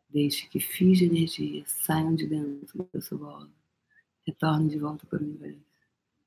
Deixe 0.09 0.49
que 0.49 0.61
fios 0.61 0.99
de 0.99 1.07
energia 1.07 1.64
saiam 1.66 2.14
de 2.14 2.26
dentro 2.26 2.88
da 2.92 3.01
sua 3.01 3.18
bola, 3.18 3.51
retornem 4.26 4.68
de 4.68 4.78
volta 4.78 5.05
para 5.07 5.22
o 5.22 5.26
universo 5.26 5.61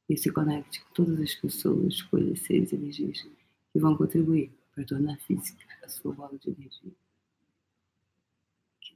e 0.10 0.16
se 0.16 0.32
conecte 0.32 0.82
com 0.84 0.94
todas 0.94 1.20
as 1.20 1.34
pessoas, 1.36 2.02
coisas, 2.04 2.40
seres 2.42 2.72
e 2.72 2.76
energias 2.76 3.26
que 3.72 3.80
vão 3.80 3.96
contribuir 3.98 4.52
para 4.74 4.86
tornar 4.86 5.18
física 5.20 5.66
a 5.84 5.90
sua 5.90 6.14
bola 6.14 6.38
de 6.38 6.50
energia 6.50 6.94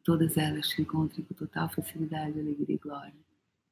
todas 0.03 0.37
elas 0.37 0.67
te 0.67 0.81
encontrem 0.81 1.25
com 1.25 1.33
total 1.33 1.69
facilidade, 1.69 2.39
alegria 2.39 2.75
e 2.75 2.77
glória, 2.77 3.13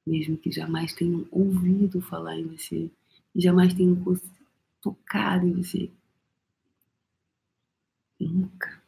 mesmo 0.06 0.38
que 0.38 0.52
jamais 0.52 0.94
tenham 0.94 1.28
ouvido 1.32 2.02
falar 2.02 2.38
em 2.38 2.48
você, 2.48 2.90
jamais 3.36 3.74
tenham 3.74 3.98
tocado 4.82 5.48
em 5.48 5.54
você. 5.54 5.92
Nunca 8.20 8.82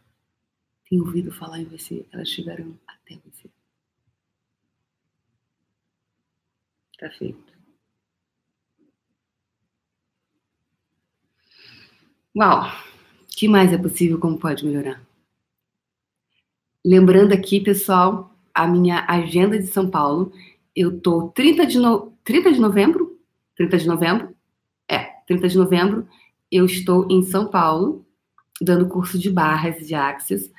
tenham 0.90 1.06
ouvido 1.06 1.32
falar 1.32 1.62
em 1.62 1.66
você, 1.66 2.06
elas 2.12 2.30
chegarão 2.30 2.78
até 2.86 3.18
você. 3.26 3.50
Tá 7.00 7.10
feito. 7.10 7.52
Uau! 12.36 12.68
O 13.24 13.28
que 13.28 13.48
mais 13.48 13.74
é 13.74 13.78
possível? 13.78 14.20
Como 14.20 14.38
pode 14.38 14.66
melhorar? 14.66 15.02
Lembrando 16.84 17.32
aqui, 17.32 17.60
pessoal, 17.60 18.36
a 18.54 18.68
minha 18.68 19.06
agenda 19.08 19.58
de 19.58 19.68
São 19.68 19.90
Paulo. 19.90 20.32
Eu 20.76 21.00
tô 21.00 21.30
30 21.30 21.68
de, 21.68 21.78
no... 21.78 22.12
30 22.24 22.54
de 22.54 22.60
novembro? 22.60 23.20
30 23.56 23.78
de 23.78 23.88
novembro? 23.88 24.36
É, 24.90 25.12
30 25.28 25.48
de 25.48 25.58
novembro. 25.58 26.08
Eu 26.52 26.66
estou 26.66 27.08
em 27.10 27.22
São 27.22 27.48
Paulo, 27.48 28.04
dando 28.60 28.88
curso 28.88 29.20
de 29.20 29.30
barras 29.30 29.88
de 29.88 29.94
Axis. 29.94 30.52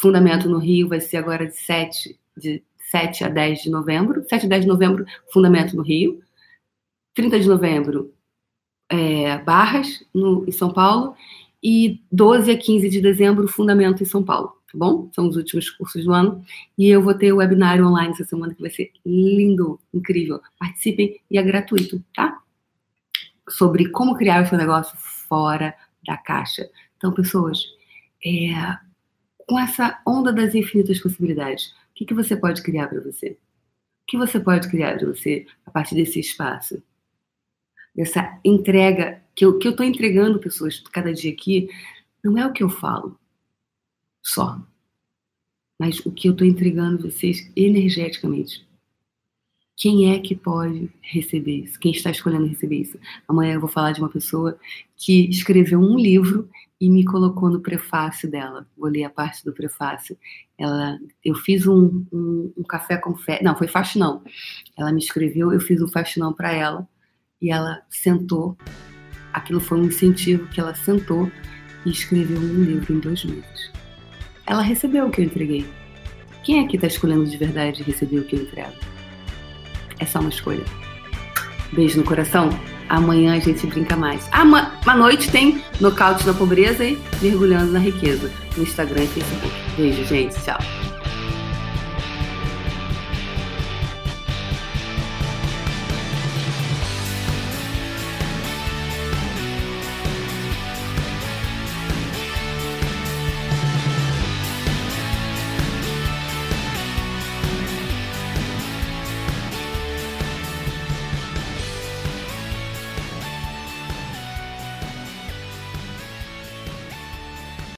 Fundamento 0.00 0.48
no 0.48 0.58
Rio 0.58 0.88
vai 0.88 1.00
ser 1.00 1.18
agora 1.18 1.46
de 1.46 1.56
7, 1.56 2.18
de 2.34 2.64
7 2.90 3.24
a 3.24 3.28
10 3.28 3.64
de 3.64 3.70
novembro. 3.70 4.24
7 4.26 4.46
a 4.46 4.48
10 4.48 4.62
de 4.62 4.68
novembro, 4.68 5.04
Fundamento 5.30 5.76
no 5.76 5.82
Rio. 5.82 6.22
30 7.12 7.40
de 7.40 7.48
novembro, 7.48 8.14
é, 8.90 9.38
Barras, 9.38 10.02
no, 10.14 10.46
em 10.48 10.52
São 10.52 10.72
Paulo. 10.72 11.14
E 11.62 12.00
12 12.10 12.50
a 12.50 12.56
15 12.56 12.88
de 12.88 13.00
dezembro, 13.02 13.46
Fundamento 13.46 14.02
em 14.02 14.06
São 14.06 14.24
Paulo 14.24 14.55
tá 14.76 14.78
bom? 14.78 15.10
São 15.14 15.28
os 15.28 15.36
últimos 15.36 15.70
cursos 15.70 16.04
do 16.04 16.12
ano. 16.12 16.44
E 16.76 16.88
eu 16.88 17.02
vou 17.02 17.14
ter 17.14 17.32
o 17.32 17.36
webinário 17.36 17.86
online 17.86 18.12
essa 18.12 18.24
semana 18.24 18.54
que 18.54 18.60
vai 18.60 18.70
ser 18.70 18.92
lindo, 19.04 19.80
incrível. 19.92 20.40
Participem 20.58 21.20
e 21.30 21.38
é 21.38 21.42
gratuito, 21.42 22.04
tá? 22.14 22.38
Sobre 23.48 23.88
como 23.90 24.14
criar 24.14 24.44
o 24.44 24.46
seu 24.46 24.58
negócio 24.58 24.96
fora 24.96 25.74
da 26.06 26.16
caixa. 26.16 26.68
Então, 26.96 27.12
pessoas, 27.12 27.64
é, 28.24 28.52
com 29.38 29.58
essa 29.58 30.00
onda 30.06 30.32
das 30.32 30.54
infinitas 30.54 31.00
possibilidades, 31.00 31.70
o 31.90 31.94
que, 31.94 32.04
que 32.04 32.14
você 32.14 32.36
pode 32.36 32.62
criar 32.62 32.88
para 32.88 33.00
você? 33.00 33.30
O 34.02 34.06
que 34.06 34.18
você 34.18 34.38
pode 34.38 34.68
criar 34.68 34.98
para 34.98 35.06
você 35.06 35.46
a 35.64 35.70
partir 35.70 35.94
desse 35.94 36.20
espaço? 36.20 36.82
Dessa 37.94 38.38
entrega 38.44 39.22
que 39.34 39.44
eu 39.44 39.58
estou 39.58 39.84
entregando 39.84 40.38
pessoas 40.38 40.80
cada 40.92 41.12
dia 41.12 41.32
aqui, 41.32 41.68
não 42.22 42.36
é 42.36 42.46
o 42.46 42.52
que 42.52 42.62
eu 42.62 42.68
falo, 42.68 43.18
só. 44.26 44.60
Mas 45.78 46.00
o 46.04 46.10
que 46.10 46.28
eu 46.28 46.32
estou 46.32 46.46
entregando 46.46 47.08
vocês 47.08 47.50
energeticamente. 47.54 48.66
Quem 49.76 50.12
é 50.12 50.18
que 50.18 50.34
pode 50.34 50.90
receber 51.02 51.64
isso? 51.64 51.78
Quem 51.78 51.92
está 51.92 52.10
escolhendo 52.10 52.46
receber 52.46 52.80
isso? 52.80 52.98
Amanhã 53.28 53.54
eu 53.54 53.60
vou 53.60 53.68
falar 53.68 53.92
de 53.92 54.00
uma 54.00 54.08
pessoa 54.08 54.58
que 54.96 55.28
escreveu 55.28 55.78
um 55.78 55.98
livro 55.98 56.48
e 56.80 56.90
me 56.90 57.04
colocou 57.04 57.50
no 57.50 57.60
prefácio 57.60 58.28
dela. 58.30 58.66
Vou 58.76 58.88
ler 58.88 59.04
a 59.04 59.10
parte 59.10 59.44
do 59.44 59.52
prefácio. 59.52 60.16
Ela, 60.58 60.98
eu 61.22 61.34
fiz 61.34 61.66
um, 61.66 62.04
um, 62.10 62.52
um 62.56 62.62
café 62.62 62.96
com 62.96 63.14
fé. 63.14 63.40
Não, 63.42 63.56
foi 63.56 63.68
faxinão. 63.68 64.24
Ela 64.76 64.92
me 64.92 64.98
escreveu, 64.98 65.52
eu 65.52 65.60
fiz 65.60 65.80
um 65.82 65.88
faxinão 65.88 66.32
para 66.32 66.52
ela 66.52 66.88
e 67.40 67.50
ela 67.50 67.82
sentou. 67.90 68.56
Aquilo 69.30 69.60
foi 69.60 69.78
um 69.78 69.84
incentivo 69.84 70.48
que 70.48 70.58
ela 70.58 70.74
sentou 70.74 71.30
e 71.84 71.90
escreveu 71.90 72.40
um 72.40 72.64
livro 72.64 72.94
em 72.94 72.98
dois 72.98 73.22
meses 73.24 73.85
ela 74.46 74.62
recebeu 74.62 75.06
o 75.06 75.10
que 75.10 75.20
eu 75.20 75.24
entreguei. 75.24 75.66
Quem 76.44 76.64
aqui 76.64 76.76
está 76.76 76.86
escolhendo 76.86 77.26
de 77.26 77.36
verdade 77.36 77.82
receber 77.82 78.20
o 78.20 78.24
que 78.24 78.36
eu 78.36 78.42
entrego? 78.42 78.72
É 79.98 80.06
só 80.06 80.20
uma 80.20 80.28
escolha. 80.28 80.64
Beijo 81.72 81.98
no 81.98 82.04
coração. 82.04 82.50
Amanhã 82.88 83.34
a 83.34 83.40
gente 83.40 83.66
brinca 83.66 83.96
mais. 83.96 84.28
Ama 84.32 84.72
à 84.86 84.96
noite 84.96 85.30
tem 85.30 85.60
Nocaute 85.80 86.24
na 86.24 86.32
Pobreza 86.32 86.84
e 86.84 86.96
Mergulhando 87.20 87.72
na 87.72 87.80
Riqueza 87.80 88.30
no 88.56 88.62
Instagram 88.62 89.02
e 89.02 89.06
Facebook. 89.08 89.54
Beijo, 89.76 90.04
gente. 90.04 90.34
Tchau. 90.44 90.85